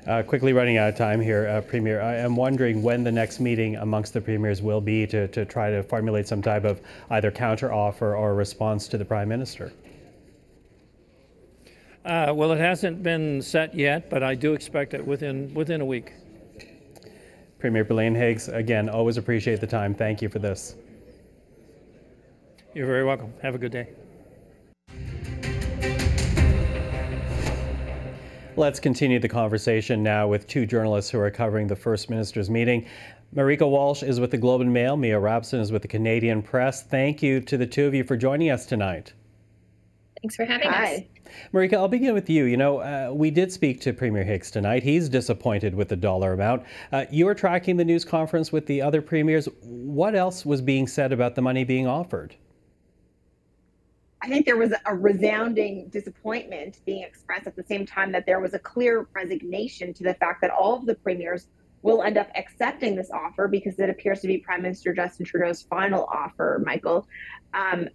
Uh, 0.05 0.21
quickly 0.21 0.51
running 0.51 0.77
out 0.77 0.89
of 0.89 0.97
time 0.97 1.21
here, 1.21 1.47
uh, 1.47 1.61
Premier. 1.61 2.01
I 2.01 2.15
am 2.15 2.35
wondering 2.35 2.83
when 2.83 3.03
the 3.03 3.11
next 3.11 3.39
meeting 3.39 3.77
amongst 3.77 4.13
the 4.13 4.19
premiers 4.19 4.61
will 4.61 4.81
be 4.81 5.07
to, 5.07 5.29
to 5.29 5.45
try 5.45 5.69
to 5.69 5.81
formulate 5.81 6.27
some 6.27 6.41
type 6.41 6.65
of 6.65 6.81
either 7.09 7.31
counter 7.31 7.71
offer 7.71 8.15
or 8.15 8.35
response 8.35 8.87
to 8.89 8.97
the 8.97 9.05
Prime 9.05 9.29
Minister. 9.29 9.71
Uh, 12.03 12.33
well, 12.35 12.51
it 12.51 12.59
hasn't 12.59 13.01
been 13.01 13.41
set 13.41 13.73
yet, 13.73 14.09
but 14.09 14.23
I 14.23 14.35
do 14.35 14.53
expect 14.53 14.93
it 14.93 15.05
within 15.05 15.53
within 15.53 15.79
a 15.79 15.85
week. 15.85 16.11
Premier 17.63 17.85
Blaine 17.85 18.13
Higgs, 18.13 18.49
again, 18.49 18.89
always 18.89 19.15
appreciate 19.15 19.61
the 19.61 19.67
time. 19.67 19.95
Thank 19.95 20.21
you 20.21 20.27
for 20.27 20.37
this. 20.37 20.75
You're 22.73 22.87
very 22.87 23.05
welcome. 23.05 23.33
Have 23.41 23.55
a 23.55 23.57
good 23.57 23.71
day. 23.71 23.87
Let's 28.57 28.81
continue 28.81 29.17
the 29.17 29.29
conversation 29.29 30.03
now 30.03 30.27
with 30.27 30.45
two 30.45 30.65
journalists 30.65 31.09
who 31.09 31.19
are 31.19 31.31
covering 31.31 31.67
the 31.67 31.75
First 31.77 32.09
Minister's 32.09 32.49
meeting. 32.49 32.85
Marieke 33.33 33.61
Walsh 33.61 34.03
is 34.03 34.19
with 34.19 34.31
the 34.31 34.37
Globe 34.37 34.59
and 34.59 34.73
Mail. 34.73 34.97
Mia 34.97 35.17
Rabson 35.17 35.61
is 35.61 35.71
with 35.71 35.83
the 35.83 35.87
Canadian 35.87 36.41
Press. 36.41 36.83
Thank 36.83 37.23
you 37.23 37.39
to 37.39 37.55
the 37.55 37.65
two 37.65 37.85
of 37.85 37.93
you 37.93 38.03
for 38.03 38.17
joining 38.17 38.49
us 38.49 38.65
tonight. 38.65 39.13
Thanks 40.21 40.35
for 40.35 40.43
having 40.43 40.67
Hi. 40.67 40.95
us. 40.95 41.01
Marieke, 41.53 41.73
I'll 41.73 41.87
begin 41.87 42.13
with 42.13 42.29
you. 42.29 42.45
You 42.45 42.57
know, 42.57 42.79
uh, 42.79 43.11
we 43.13 43.31
did 43.31 43.51
speak 43.51 43.81
to 43.81 43.93
Premier 43.93 44.23
Higgs 44.23 44.51
tonight. 44.51 44.83
He's 44.83 45.09
disappointed 45.09 45.75
with 45.75 45.89
the 45.89 45.95
dollar 45.95 46.33
amount. 46.33 46.63
Uh, 46.91 47.05
you 47.11 47.25
were 47.25 47.35
tracking 47.35 47.77
the 47.77 47.85
news 47.85 48.05
conference 48.05 48.51
with 48.51 48.65
the 48.65 48.81
other 48.81 49.01
premiers. 49.01 49.47
What 49.61 50.15
else 50.15 50.45
was 50.45 50.61
being 50.61 50.87
said 50.87 51.11
about 51.11 51.35
the 51.35 51.41
money 51.41 51.63
being 51.63 51.87
offered? 51.87 52.35
I 54.21 54.29
think 54.29 54.45
there 54.45 54.57
was 54.57 54.73
a 54.85 54.95
resounding 54.95 55.89
disappointment 55.89 56.79
being 56.85 57.03
expressed 57.03 57.45
at 57.45 57.57
the 57.57 57.63
same 57.63 57.85
time 57.85 58.13
that 58.13 58.25
there 58.25 58.39
was 58.39 58.53
a 58.53 58.59
clear 58.59 59.05
resignation 59.13 59.93
to 59.95 60.03
the 60.03 60.13
fact 60.13 60.39
that 60.41 60.49
all 60.49 60.77
of 60.77 60.85
the 60.85 60.95
premiers 60.95 61.47
will 61.81 62.01
end 62.01 62.17
up 62.17 62.29
accepting 62.35 62.95
this 62.95 63.11
offer 63.11 63.49
because 63.49 63.77
it 63.79 63.89
appears 63.89 64.21
to 64.21 64.27
be 64.27 64.37
Prime 64.37 64.61
Minister 64.61 64.93
Justin 64.93 65.25
Trudeau's 65.25 65.61
final 65.63 66.05
offer, 66.05 66.63
Michael. 66.65 67.05
Um, 67.53 67.89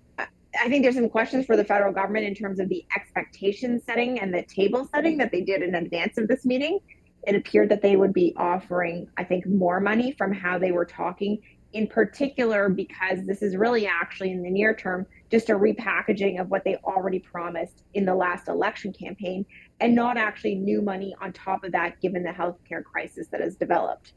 I 0.61 0.69
think 0.69 0.83
there's 0.83 0.95
some 0.95 1.11
questions 1.11 1.47
for 1.47 1.57
the 1.57 1.65
federal 1.65 1.93
government 1.93 2.27
in 2.27 2.35
terms 2.35 2.59
of 2.59 2.69
the 2.69 2.85
expectation 2.97 3.81
setting 3.81 4.21
and 4.21 4.33
the 4.33 4.43
table 4.43 4.89
setting 4.95 5.19
that 5.19 5.31
they 5.31 5.43
did 5.43 5.63
in 5.63 5.75
advance 5.75 6.19
of 6.19 6.29
this 6.29 6.45
meeting. 6.45 6.79
It 7.27 7.35
appeared 7.35 7.69
that 7.71 7.83
they 7.83 7.97
would 7.97 8.15
be 8.15 8.35
offering, 8.37 9.09
I 9.17 9.25
think, 9.25 9.47
more 9.47 9.81
money 9.81 10.13
from 10.13 10.33
how 10.33 10.59
they 10.59 10.73
were 10.73 10.87
talking 10.87 11.43
in 11.73 11.87
particular 11.87 12.69
because 12.69 13.27
this 13.27 13.43
is 13.43 13.57
really 13.57 13.87
actually 13.87 14.31
in 14.33 14.43
the 14.43 14.51
near 14.51 14.75
term 14.75 15.07
just 15.31 15.51
a 15.51 15.55
repackaging 15.55 16.41
of 16.41 16.49
what 16.49 16.65
they 16.65 16.77
already 16.77 17.19
promised 17.19 17.85
in 17.93 18.07
the 18.07 18.15
last 18.15 18.49
election 18.49 18.93
campaign 18.93 19.45
and 19.81 19.95
not 19.95 20.17
actually 20.17 20.55
new 20.55 20.81
money 20.81 21.15
on 21.21 21.33
top 21.33 21.65
of 21.65 21.73
that 21.73 22.01
given 22.01 22.23
the 22.23 22.31
healthcare 22.31 22.83
crisis 22.83 23.29
that 23.29 23.43
has 23.43 23.55
developed. 23.57 24.15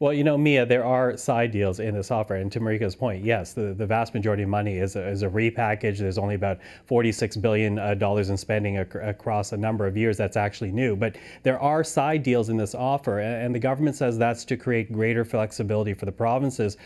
Well, 0.00 0.12
you 0.12 0.24
know, 0.24 0.36
Mia, 0.36 0.66
there 0.66 0.84
are 0.84 1.16
side 1.16 1.52
deals 1.52 1.80
in 1.80 1.94
this 1.94 2.10
offer. 2.10 2.34
And 2.34 2.50
to 2.52 2.60
Marieke's 2.60 2.94
point, 2.94 3.24
yes, 3.24 3.52
the, 3.52 3.72
the 3.74 3.86
vast 3.86 4.14
majority 4.14 4.42
of 4.42 4.48
money 4.48 4.78
is 4.78 4.96
a, 4.96 5.08
is 5.08 5.22
a 5.22 5.28
repackage. 5.28 5.98
There's 5.98 6.18
only 6.18 6.34
about 6.34 6.58
$46 6.88 7.40
billion 7.40 7.78
uh, 7.78 8.16
in 8.16 8.36
spending 8.36 8.76
ac- 8.78 8.98
across 9.00 9.52
a 9.52 9.56
number 9.56 9.86
of 9.86 9.96
years. 9.96 10.16
That's 10.16 10.36
actually 10.36 10.72
new. 10.72 10.96
But 10.96 11.16
there 11.42 11.60
are 11.60 11.84
side 11.84 12.22
deals 12.22 12.48
in 12.48 12.56
this 12.56 12.74
offer. 12.74 13.20
And 13.20 13.54
the 13.54 13.60
government 13.60 13.96
says 13.96 14.18
that's 14.18 14.44
to 14.46 14.56
create 14.56 14.92
greater 14.92 15.24
flexibility 15.24 15.94
for 15.94 16.06
the 16.06 16.12
provinces. 16.12 16.76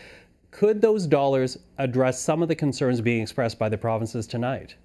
Could 0.51 0.81
those 0.81 1.05
dollars 1.05 1.57
address 1.77 2.21
some 2.21 2.41
of 2.41 2.47
the 2.47 2.55
concerns 2.55 3.01
being 3.01 3.21
expressed 3.21 3.59
by 3.59 3.69
the 3.69 3.77
provinces 3.77 4.27
tonight? 4.27 4.75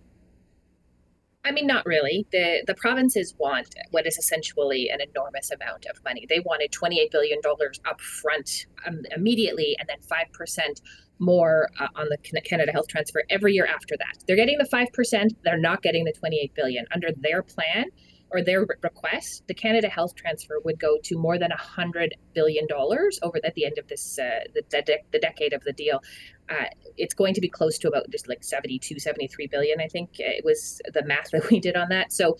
I 1.45 1.51
mean, 1.51 1.67
not 1.67 1.85
really. 1.87 2.25
The 2.31 2.63
the 2.67 2.75
provinces 2.75 3.35
want 3.37 3.75
what 3.91 4.07
is 4.07 4.17
essentially 4.17 4.89
an 4.91 5.01
enormous 5.01 5.51
amount 5.51 5.87
of 5.87 6.03
money. 6.05 6.25
They 6.29 6.39
wanted 6.41 6.71
twenty 6.71 7.01
eight 7.01 7.11
billion 7.11 7.41
dollars 7.41 7.81
up 7.85 8.01
front 8.01 8.67
um, 8.87 9.01
immediately, 9.15 9.77
and 9.81 9.89
then 9.89 10.01
five 10.09 10.33
percent 10.33 10.81
more 11.19 11.69
uh, 11.81 11.89
on 11.97 12.07
the 12.09 12.41
Canada 12.43 12.71
Health 12.71 12.89
Transfer 12.89 13.25
every 13.29 13.55
year 13.55 13.67
after 13.67 13.97
that. 13.99 14.23
They're 14.27 14.37
getting 14.37 14.59
the 14.59 14.67
five 14.67 14.89
percent. 14.93 15.35
They're 15.43 15.59
not 15.59 15.83
getting 15.83 16.05
the 16.05 16.13
twenty 16.13 16.39
eight 16.41 16.55
billion 16.55 16.87
under 16.95 17.09
their 17.17 17.43
plan 17.43 17.87
or 18.33 18.43
their 18.43 18.65
request, 18.83 19.45
the 19.47 19.55
Canada 19.55 19.89
Health 19.89 20.15
Transfer 20.15 20.61
would 20.65 20.79
go 20.79 20.99
to 21.05 21.19
more 21.19 21.39
than 21.39 21.51
hundred 21.51 22.15
billion 22.35 22.67
dollars 22.67 23.19
over 23.23 23.39
at 23.45 23.55
the 23.55 23.65
end 23.65 23.79
of 23.79 23.87
this 23.89 24.19
uh, 24.19 24.41
the, 24.55 24.63
de- 24.83 25.05
the 25.13 25.19
decade 25.19 25.53
of 25.53 25.63
the 25.65 25.73
deal. 25.73 26.01
Uh, 26.49 26.65
it's 26.97 27.15
going 27.15 27.35
to 27.35 27.41
be 27.41 27.49
close 27.49 27.79
to 27.79 27.89
about 27.89 28.11
just 28.11 28.29
like 28.29 28.43
72 28.43 28.99
73 28.99 29.47
billion 29.47 29.81
i 29.81 29.87
think 29.87 30.11
it 30.19 30.45
was 30.45 30.83
the 30.93 31.05
math 31.05 31.31
that 31.31 31.49
we 31.51 31.61
did 31.61 31.77
on 31.77 31.89
that. 31.91 32.13
So 32.13 32.37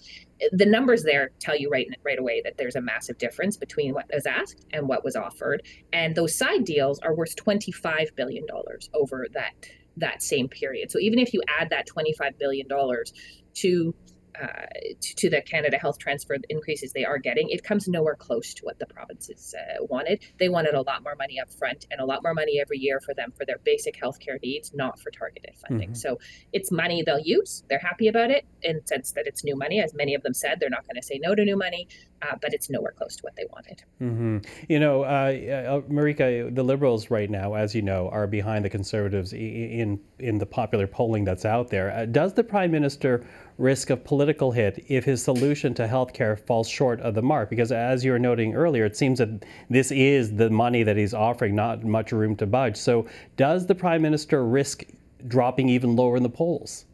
the 0.51 0.67
numbers 0.67 1.05
there 1.05 1.31
tell 1.39 1.57
you 1.57 1.71
right 1.71 1.87
right 2.05 2.19
away 2.19 2.43
that 2.45 2.57
there's 2.59 2.77
a 2.77 2.81
massive 2.81 3.19
difference 3.19 3.57
between 3.57 3.95
what 3.95 4.07
was 4.13 4.27
asked 4.27 4.65
and 4.73 4.89
what 4.89 5.05
was 5.05 5.17
offered. 5.17 5.63
And 5.93 6.15
those 6.15 6.37
side 6.37 6.65
deals 6.65 6.99
are 7.01 7.15
worth 7.15 7.37
25 7.37 8.11
billion 8.17 8.47
dollars 8.47 8.91
over 8.95 9.27
that 9.35 9.53
that 9.99 10.23
same 10.23 10.49
period. 10.49 10.91
So 10.91 10.99
even 10.99 11.19
if 11.19 11.35
you 11.35 11.43
add 11.61 11.71
that 11.71 11.87
25 11.87 12.39
billion 12.39 12.67
dollars 12.67 13.13
to 13.55 13.95
uh, 14.41 14.67
to, 15.01 15.15
to, 15.17 15.31
the 15.31 15.43
Canada 15.43 15.79
Health 15.79 15.99
Transfer 15.99 16.37
increases 16.49 16.93
they 16.93 17.05
are 17.05 17.19
getting, 17.19 17.49
it 17.51 17.65
comes 17.65 17.89
nowhere 17.89 18.15
close 18.15 18.55
to 18.55 18.65
what 18.65 18.79
the 18.79 18.87
provinces 18.87 19.55
uh, 19.59 19.85
wanted. 19.85 20.23
They 20.39 20.49
wanted 20.49 20.75
a 20.75 20.83
lot 20.83 21.03
more 21.03 21.15
money 21.17 21.39
up 21.41 21.53
front 21.53 21.87
and 21.91 22.01
a 22.01 22.05
lot 22.05 22.23
more 22.23 22.35
money 22.35 22.61
every 22.61 22.79
year 22.79 23.01
for 23.01 23.15
them 23.15 23.33
for 23.37 23.45
their 23.45 23.59
basic 23.59 24.01
healthcare 24.01 24.41
needs, 24.43 24.73
not 24.75 24.99
for 25.01 25.11
targeted 25.11 25.55
funding. 25.57 25.91
Mm-hmm. 25.91 25.95
So 25.95 26.19
it's 26.53 26.71
money 26.71 27.03
they'll 27.05 27.19
use. 27.19 27.63
They're 27.69 27.79
happy 27.79 28.09
about 28.09 28.31
it 28.31 28.47
in 28.63 28.77
the 28.77 28.87
sense 28.87 29.13
that 29.13 29.27
it's 29.27 29.45
new 29.45 29.57
money. 29.57 29.81
As 29.81 29.95
many 29.95 30.15
of 30.15 30.23
them 30.23 30.35
said, 30.35 30.59
they're 30.61 30.71
not 30.71 30.87
going 30.87 30.97
to 30.97 31.03
say 31.03 31.19
no 31.23 31.35
to 31.35 31.45
new 31.45 31.57
money, 31.57 31.89
uh, 32.23 32.37
but 32.41 32.53
it's 32.55 32.71
nowhere 32.71 32.93
close 32.93 33.17
to 33.17 33.23
what 33.23 33.35
they 33.37 33.47
wanted. 33.53 33.83
Mm-hmm. 34.01 34.39
You 34.69 34.79
know, 34.79 35.03
uh, 35.03 35.07
uh, 35.07 35.81
Marieke, 35.93 36.55
the 36.55 36.63
Liberals 36.63 37.11
right 37.11 37.29
now, 37.29 37.55
as 37.55 37.75
you 37.75 37.83
know, 37.83 38.09
are 38.11 38.27
behind 38.27 38.65
the 38.65 38.71
Conservatives 38.71 39.33
in 39.33 40.01
in 40.19 40.39
the 40.39 40.47
popular 40.47 40.87
polling 40.87 41.25
that's 41.25 41.45
out 41.45 41.69
there. 41.69 41.91
Uh, 41.91 42.07
does 42.07 42.35
the 42.35 42.45
Prime 42.45 42.71
Minister 42.71 43.27
risk 43.59 43.91
of 43.91 44.05
political 44.05 44.53
hit 44.53 44.85
if 44.89 45.05
his 45.05 45.23
solution 45.23 45.75
to 45.75 45.87
health 45.87 46.13
care 46.13 46.37
falls 46.37 46.69
short 46.69 47.01
of 47.01 47.15
the 47.15 47.23
mark? 47.23 47.51
Because 47.51 47.73
as 47.73 48.05
you 48.05 48.13
were 48.13 48.19
noting 48.19 48.55
earlier, 48.55 48.85
it 48.85 48.97
seems 48.97 49.19
that 49.19 49.45
this 49.69 49.91
is 49.91 50.37
the 50.37 50.51
money 50.51 50.83
that 50.83 50.97
he's 50.97 51.15
offering, 51.15 51.55
not 51.55 51.85
much 51.85 52.13
room 52.13 52.37
to 52.37 52.47
budge. 52.47 52.77
So, 52.77 53.07
does 53.37 53.67
the 53.67 53.75
prime 53.75 54.03
minister 54.03 54.45
risk 54.45 54.85
dropping 55.27 55.69
even 55.69 55.97
lower 55.97 56.17
in 56.17 56.23
the 56.23 56.29
polls? 56.29 56.85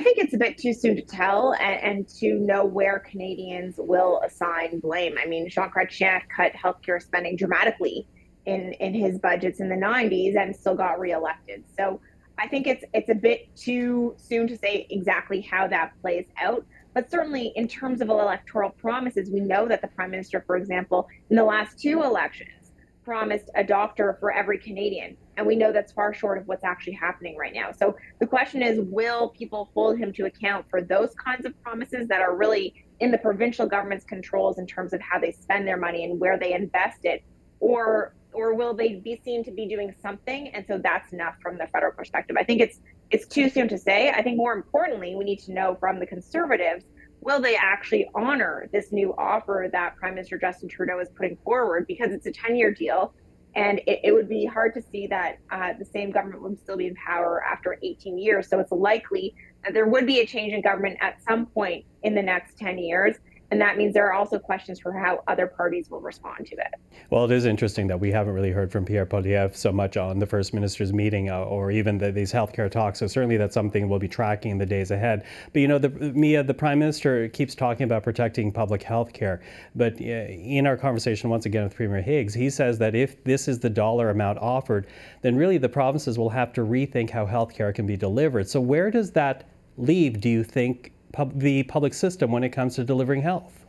I 0.00 0.02
think 0.02 0.16
it's 0.16 0.32
a 0.32 0.38
bit 0.38 0.56
too 0.56 0.72
soon 0.72 0.96
to 0.96 1.02
tell 1.02 1.52
and, 1.60 1.82
and, 1.82 2.08
to 2.20 2.32
know 2.36 2.64
where 2.64 3.00
Canadians 3.00 3.74
will 3.76 4.22
assign 4.24 4.80
blame. 4.80 5.16
I 5.22 5.26
mean, 5.26 5.46
Jean 5.50 5.68
Chrétien 5.68 6.22
cut 6.34 6.54
healthcare 6.54 7.02
spending 7.02 7.36
dramatically 7.36 8.06
in, 8.46 8.72
in 8.80 8.94
his 8.94 9.18
budgets 9.18 9.60
in 9.60 9.68
the 9.68 9.74
90s 9.74 10.38
and 10.38 10.56
still 10.56 10.74
got 10.74 10.98
reelected. 10.98 11.64
So 11.76 12.00
I 12.38 12.48
think 12.48 12.66
it's 12.66 12.82
it's 12.94 13.10
a 13.10 13.14
bit 13.14 13.54
too 13.54 14.14
soon 14.16 14.48
to 14.48 14.56
say 14.56 14.86
exactly 14.88 15.42
how 15.42 15.68
that 15.68 15.92
plays 16.00 16.24
out. 16.40 16.64
But 16.94 17.10
certainly, 17.10 17.52
in 17.54 17.68
terms 17.68 18.00
of 18.00 18.08
electoral 18.08 18.70
promises, 18.70 19.28
we 19.28 19.40
know 19.40 19.68
that 19.68 19.82
the 19.82 19.88
prime 19.88 20.12
minister, 20.12 20.42
for 20.46 20.56
example, 20.56 21.08
in 21.28 21.36
the 21.36 21.44
last 21.44 21.78
two 21.78 22.02
elections, 22.02 22.59
promised 23.04 23.50
a 23.54 23.64
doctor 23.64 24.16
for 24.20 24.32
every 24.32 24.58
Canadian, 24.58 25.16
and 25.36 25.46
we 25.46 25.56
know 25.56 25.72
that's 25.72 25.92
far 25.92 26.12
short 26.12 26.38
of 26.38 26.46
what's 26.46 26.64
actually 26.64 26.92
happening 26.92 27.36
right 27.36 27.54
now. 27.54 27.72
So 27.72 27.96
the 28.20 28.26
question 28.26 28.62
is, 28.62 28.78
will 28.80 29.30
people 29.30 29.70
hold 29.74 29.98
him 29.98 30.12
to 30.14 30.26
account 30.26 30.66
for 30.70 30.82
those 30.82 31.14
kinds 31.14 31.46
of 31.46 31.60
promises 31.62 32.08
that 32.08 32.20
are 32.20 32.36
really 32.36 32.74
in 33.00 33.10
the 33.10 33.18
provincial 33.18 33.66
government's 33.66 34.04
controls 34.04 34.58
in 34.58 34.66
terms 34.66 34.92
of 34.92 35.00
how 35.00 35.18
they 35.18 35.32
spend 35.32 35.66
their 35.66 35.78
money 35.78 36.04
and 36.04 36.20
where 36.20 36.38
they 36.38 36.52
invest 36.52 37.04
it, 37.04 37.22
or 37.60 38.14
or 38.32 38.54
will 38.54 38.74
they 38.74 38.94
be 38.94 39.20
seen 39.24 39.42
to 39.42 39.50
be 39.50 39.66
doing 39.66 39.92
something? 40.00 40.48
And 40.54 40.64
so 40.68 40.78
that's 40.78 41.12
enough 41.12 41.34
from 41.42 41.58
the 41.58 41.66
federal 41.72 41.92
perspective. 41.92 42.36
I 42.38 42.44
think 42.44 42.60
it's 42.60 42.80
it's 43.10 43.26
too 43.26 43.48
soon 43.48 43.68
to 43.68 43.78
say. 43.78 44.10
I 44.10 44.22
think 44.22 44.36
more 44.36 44.52
importantly 44.52 45.16
we 45.16 45.24
need 45.24 45.40
to 45.40 45.52
know 45.52 45.76
from 45.80 45.98
the 45.98 46.06
conservatives 46.06 46.84
will 47.20 47.40
they 47.40 47.56
actually 47.56 48.08
honor 48.14 48.68
this 48.72 48.92
new 48.92 49.14
offer 49.16 49.68
that 49.72 49.96
Prime 49.96 50.14
Minister 50.14 50.38
Justin 50.38 50.68
Trudeau 50.68 50.98
is 51.00 51.08
putting 51.14 51.36
forward? 51.44 51.86
Because 51.86 52.12
it's 52.12 52.26
a 52.26 52.32
10 52.32 52.56
year 52.56 52.72
deal. 52.72 53.14
And 53.56 53.80
it, 53.86 54.00
it, 54.04 54.12
would 54.12 54.28
be 54.28 54.46
hard 54.46 54.74
to 54.74 54.82
see 54.92 55.08
that 55.08 55.38
uh, 55.50 55.72
the 55.76 55.84
same 55.84 56.12
government 56.12 56.42
would 56.42 56.60
still 56.60 56.76
be 56.76 56.86
in 56.86 56.94
power 56.94 57.42
after 57.44 57.76
18 57.82 58.16
years. 58.16 58.48
So 58.48 58.60
it's 58.60 58.70
likely 58.70 59.34
that 59.64 59.74
there 59.74 59.86
would 59.86 60.06
be 60.06 60.20
a 60.20 60.26
change 60.26 60.52
in 60.52 60.62
government 60.62 60.98
at 61.00 61.20
some 61.22 61.46
point 61.46 61.84
in 62.04 62.14
the 62.14 62.22
next 62.22 62.56
10 62.58 62.78
years. 62.78 63.16
And 63.50 63.60
that 63.60 63.76
means 63.76 63.94
there 63.94 64.06
are 64.06 64.12
also 64.12 64.38
questions 64.38 64.78
for 64.78 64.92
how 64.92 65.22
other 65.26 65.46
parties 65.46 65.90
will 65.90 66.00
respond 66.00 66.46
to 66.46 66.56
it. 66.56 66.74
Well, 67.10 67.24
it 67.24 67.32
is 67.32 67.46
interesting 67.46 67.88
that 67.88 67.98
we 67.98 68.12
haven't 68.12 68.32
really 68.32 68.52
heard 68.52 68.70
from 68.70 68.84
Pierre 68.84 69.06
Poilievre 69.06 69.56
so 69.56 69.72
much 69.72 69.96
on 69.96 70.20
the 70.20 70.26
First 70.26 70.54
Minister's 70.54 70.92
meeting 70.92 71.30
uh, 71.30 71.40
or 71.40 71.72
even 71.72 71.98
the, 71.98 72.12
these 72.12 72.32
healthcare 72.32 72.70
talks. 72.70 73.00
So 73.00 73.08
certainly 73.08 73.36
that's 73.36 73.54
something 73.54 73.88
we'll 73.88 73.98
be 73.98 74.08
tracking 74.08 74.52
in 74.52 74.58
the 74.58 74.66
days 74.66 74.92
ahead. 74.92 75.24
But 75.52 75.62
you 75.62 75.68
know, 75.68 75.78
the, 75.78 75.88
Mia, 75.88 76.44
the 76.44 76.54
Prime 76.54 76.78
Minister 76.78 77.28
keeps 77.28 77.56
talking 77.56 77.84
about 77.84 78.04
protecting 78.04 78.52
public 78.52 78.82
health 78.82 79.12
care. 79.12 79.40
But 79.74 79.94
uh, 80.00 80.04
in 80.04 80.66
our 80.66 80.76
conversation 80.76 81.28
once 81.28 81.46
again 81.46 81.64
with 81.64 81.74
Premier 81.74 82.02
Higgs, 82.02 82.34
he 82.34 82.50
says 82.50 82.78
that 82.78 82.94
if 82.94 83.22
this 83.24 83.48
is 83.48 83.58
the 83.58 83.70
dollar 83.70 84.10
amount 84.10 84.38
offered, 84.38 84.86
then 85.22 85.34
really 85.34 85.58
the 85.58 85.68
provinces 85.68 86.18
will 86.18 86.30
have 86.30 86.52
to 86.52 86.60
rethink 86.60 87.10
how 87.10 87.26
healthcare 87.26 87.74
can 87.74 87.86
be 87.86 87.96
delivered. 87.96 88.48
So 88.48 88.60
where 88.60 88.90
does 88.90 89.10
that 89.12 89.48
leave, 89.76 90.20
do 90.20 90.28
you 90.28 90.44
think, 90.44 90.92
pub- 91.12 91.38
the 91.38 91.62
public 91.64 91.94
system 91.94 92.30
when 92.30 92.44
it 92.44 92.50
comes 92.50 92.74
to 92.76 92.84
delivering 92.84 93.22
health? 93.22 93.64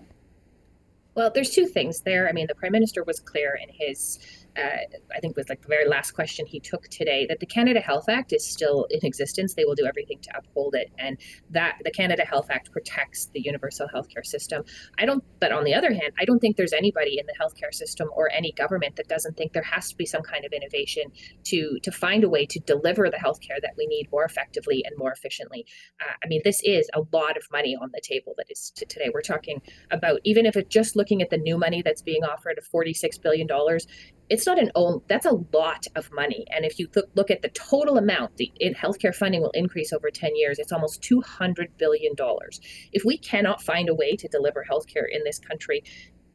Well, 1.15 1.31
there's 1.33 1.49
two 1.49 1.65
things 1.65 2.01
there. 2.01 2.29
I 2.29 2.31
mean, 2.31 2.47
the 2.47 2.55
prime 2.55 2.71
minister 2.71 3.03
was 3.03 3.19
clear 3.19 3.59
in 3.61 3.69
his 3.73 4.19
uh, 4.57 5.15
I 5.15 5.19
think 5.19 5.37
was 5.37 5.49
like 5.49 5.61
the 5.61 5.67
very 5.67 5.87
last 5.87 6.11
question 6.11 6.45
he 6.45 6.59
took 6.59 6.87
today, 6.89 7.25
that 7.29 7.39
the 7.39 7.45
Canada 7.45 7.79
Health 7.79 8.09
Act 8.09 8.33
is 8.33 8.45
still 8.45 8.85
in 8.89 8.99
existence. 9.03 9.53
They 9.53 9.65
will 9.65 9.75
do 9.75 9.85
everything 9.85 10.19
to 10.21 10.37
uphold 10.37 10.75
it, 10.75 10.91
and 10.97 11.17
that 11.49 11.77
the 11.83 11.91
Canada 11.91 12.23
Health 12.25 12.47
Act 12.49 12.71
protects 12.71 13.27
the 13.33 13.41
universal 13.41 13.87
healthcare 13.93 14.25
system. 14.25 14.63
I 14.97 15.05
don't, 15.05 15.23
but 15.39 15.51
on 15.51 15.63
the 15.63 15.73
other 15.73 15.91
hand, 15.91 16.13
I 16.19 16.25
don't 16.25 16.39
think 16.39 16.57
there's 16.57 16.73
anybody 16.73 17.19
in 17.19 17.25
the 17.25 17.33
healthcare 17.41 17.73
system 17.73 18.09
or 18.13 18.31
any 18.31 18.51
government 18.51 18.95
that 18.97 19.07
doesn't 19.07 19.37
think 19.37 19.53
there 19.53 19.63
has 19.63 19.89
to 19.89 19.97
be 19.97 20.05
some 20.05 20.21
kind 20.21 20.45
of 20.45 20.51
innovation 20.51 21.03
to 21.45 21.79
to 21.83 21.91
find 21.91 22.23
a 22.23 22.29
way 22.29 22.45
to 22.45 22.59
deliver 22.59 23.09
the 23.09 23.17
healthcare 23.17 23.61
that 23.61 23.73
we 23.77 23.87
need 23.87 24.09
more 24.11 24.25
effectively 24.25 24.83
and 24.85 24.97
more 24.97 25.11
efficiently. 25.11 25.65
Uh, 26.01 26.13
I 26.23 26.27
mean, 26.27 26.41
this 26.43 26.61
is 26.63 26.89
a 26.93 27.01
lot 27.13 27.37
of 27.37 27.43
money 27.51 27.75
on 27.81 27.89
the 27.93 28.01
table 28.01 28.33
that 28.37 28.47
is 28.49 28.71
t- 28.75 28.85
today. 28.85 29.09
We're 29.13 29.21
talking 29.21 29.61
about 29.91 30.19
even 30.23 30.45
if 30.45 30.55
it's 30.55 30.69
just 30.69 30.95
looking 30.95 31.21
at 31.21 31.29
the 31.29 31.37
new 31.37 31.57
money 31.57 31.81
that's 31.81 32.01
being 32.01 32.23
offered 32.23 32.57
of 32.57 32.65
46 32.65 33.17
billion 33.19 33.47
dollars 33.47 33.87
it's 34.31 34.45
not 34.45 34.57
an 34.57 34.71
own 34.75 35.01
that's 35.07 35.25
a 35.25 35.37
lot 35.53 35.85
of 35.95 36.09
money. 36.13 36.45
And 36.51 36.63
if 36.63 36.79
you 36.79 36.87
look, 36.95 37.09
look 37.15 37.29
at 37.29 37.41
the 37.41 37.49
total 37.49 37.97
amount 37.97 38.37
the 38.37 38.49
in 38.59 38.73
healthcare 38.73 39.13
funding 39.13 39.41
will 39.41 39.51
increase 39.51 39.91
over 39.91 40.09
10 40.09 40.35
years 40.35 40.57
it's 40.57 40.71
almost 40.71 41.01
200 41.03 41.77
billion 41.77 42.15
dollars. 42.15 42.61
If 42.93 43.03
we 43.05 43.17
cannot 43.17 43.61
find 43.61 43.89
a 43.89 43.93
way 43.93 44.15
to 44.15 44.27
deliver 44.29 44.65
healthcare 44.69 45.05
in 45.11 45.25
this 45.25 45.37
country 45.37 45.83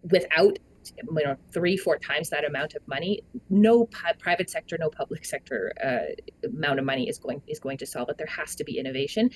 without 0.02 0.58
you 0.94 1.24
know 1.24 1.36
three 1.52 1.76
four 1.76 1.98
times 1.98 2.30
that 2.30 2.44
amount 2.44 2.74
of 2.74 2.86
money 2.86 3.20
no 3.50 3.88
private 4.20 4.48
sector 4.48 4.76
no 4.78 4.88
public 4.88 5.24
sector 5.24 5.72
uh, 5.82 6.46
amount 6.46 6.78
of 6.78 6.84
money 6.84 7.08
is 7.08 7.18
going 7.18 7.40
is 7.48 7.58
going 7.58 7.78
to 7.78 7.86
solve 7.86 8.10
it. 8.10 8.18
There 8.18 8.26
has 8.26 8.54
to 8.56 8.64
be 8.64 8.78
innovation 8.78 9.30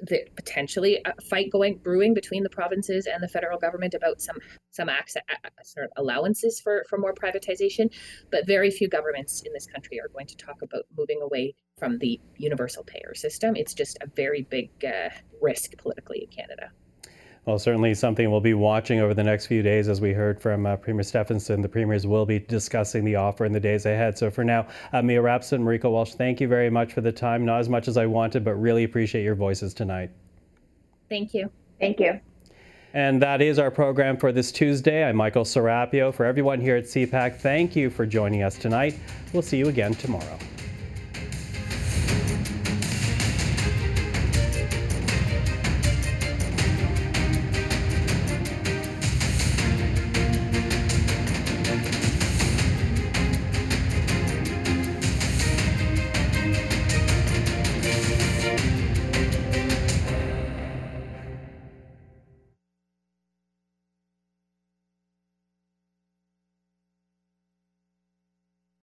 the, 0.00 0.24
potentially 0.36 1.00
a 1.04 1.20
fight 1.22 1.50
going 1.50 1.78
brewing 1.78 2.14
between 2.14 2.42
the 2.42 2.50
provinces 2.50 3.06
and 3.06 3.22
the 3.22 3.28
federal 3.28 3.58
government 3.58 3.94
about 3.94 4.20
some 4.20 4.36
some 4.70 4.88
access, 4.88 5.22
uh, 5.30 5.36
uh, 5.44 5.62
sort 5.62 5.86
of 5.86 5.92
allowances 5.96 6.60
for 6.60 6.84
for 6.88 6.98
more 6.98 7.14
privatization, 7.14 7.90
but 8.30 8.46
very 8.46 8.70
few 8.70 8.88
governments 8.88 9.42
in 9.44 9.52
this 9.52 9.66
country 9.66 10.00
are 10.00 10.08
going 10.08 10.26
to 10.26 10.36
talk 10.36 10.62
about 10.62 10.84
moving 10.96 11.20
away 11.22 11.54
from 11.78 11.98
the 11.98 12.20
universal 12.36 12.84
payer 12.84 13.14
system. 13.14 13.56
It's 13.56 13.74
just 13.74 13.96
a 14.00 14.06
very 14.06 14.42
big 14.42 14.70
uh, 14.84 15.10
risk 15.40 15.76
politically 15.78 16.28
in 16.28 16.36
Canada. 16.36 16.70
Well, 17.46 17.58
certainly 17.58 17.94
something 17.94 18.30
we'll 18.30 18.40
be 18.40 18.54
watching 18.54 19.00
over 19.00 19.12
the 19.12 19.22
next 19.22 19.46
few 19.46 19.62
days. 19.62 19.88
As 19.88 20.00
we 20.00 20.14
heard 20.14 20.40
from 20.40 20.64
uh, 20.64 20.76
Premier 20.76 21.02
Stefanson, 21.02 21.60
the 21.60 21.68
premiers 21.68 22.06
will 22.06 22.24
be 22.24 22.38
discussing 22.38 23.04
the 23.04 23.16
offer 23.16 23.44
in 23.44 23.52
the 23.52 23.60
days 23.60 23.84
ahead. 23.84 24.16
So 24.16 24.30
for 24.30 24.44
now, 24.44 24.66
uh, 24.94 25.02
Mia 25.02 25.20
Rabson, 25.20 25.60
Marieke 25.60 25.90
Walsh, 25.90 26.14
thank 26.14 26.40
you 26.40 26.48
very 26.48 26.70
much 26.70 26.94
for 26.94 27.02
the 27.02 27.12
time. 27.12 27.44
Not 27.44 27.60
as 27.60 27.68
much 27.68 27.86
as 27.86 27.98
I 27.98 28.06
wanted, 28.06 28.44
but 28.44 28.54
really 28.54 28.84
appreciate 28.84 29.24
your 29.24 29.34
voices 29.34 29.74
tonight. 29.74 30.10
Thank 31.10 31.34
you. 31.34 31.50
Thank 31.78 32.00
you. 32.00 32.18
And 32.94 33.20
that 33.20 33.42
is 33.42 33.58
our 33.58 33.70
program 33.70 34.16
for 34.16 34.32
this 34.32 34.50
Tuesday. 34.50 35.04
I'm 35.04 35.16
Michael 35.16 35.44
Serapio. 35.44 36.14
For 36.14 36.24
everyone 36.24 36.60
here 36.60 36.76
at 36.76 36.84
CPAC, 36.84 37.36
thank 37.36 37.76
you 37.76 37.90
for 37.90 38.06
joining 38.06 38.42
us 38.42 38.56
tonight. 38.56 38.98
We'll 39.34 39.42
see 39.42 39.58
you 39.58 39.68
again 39.68 39.94
tomorrow. 39.94 40.38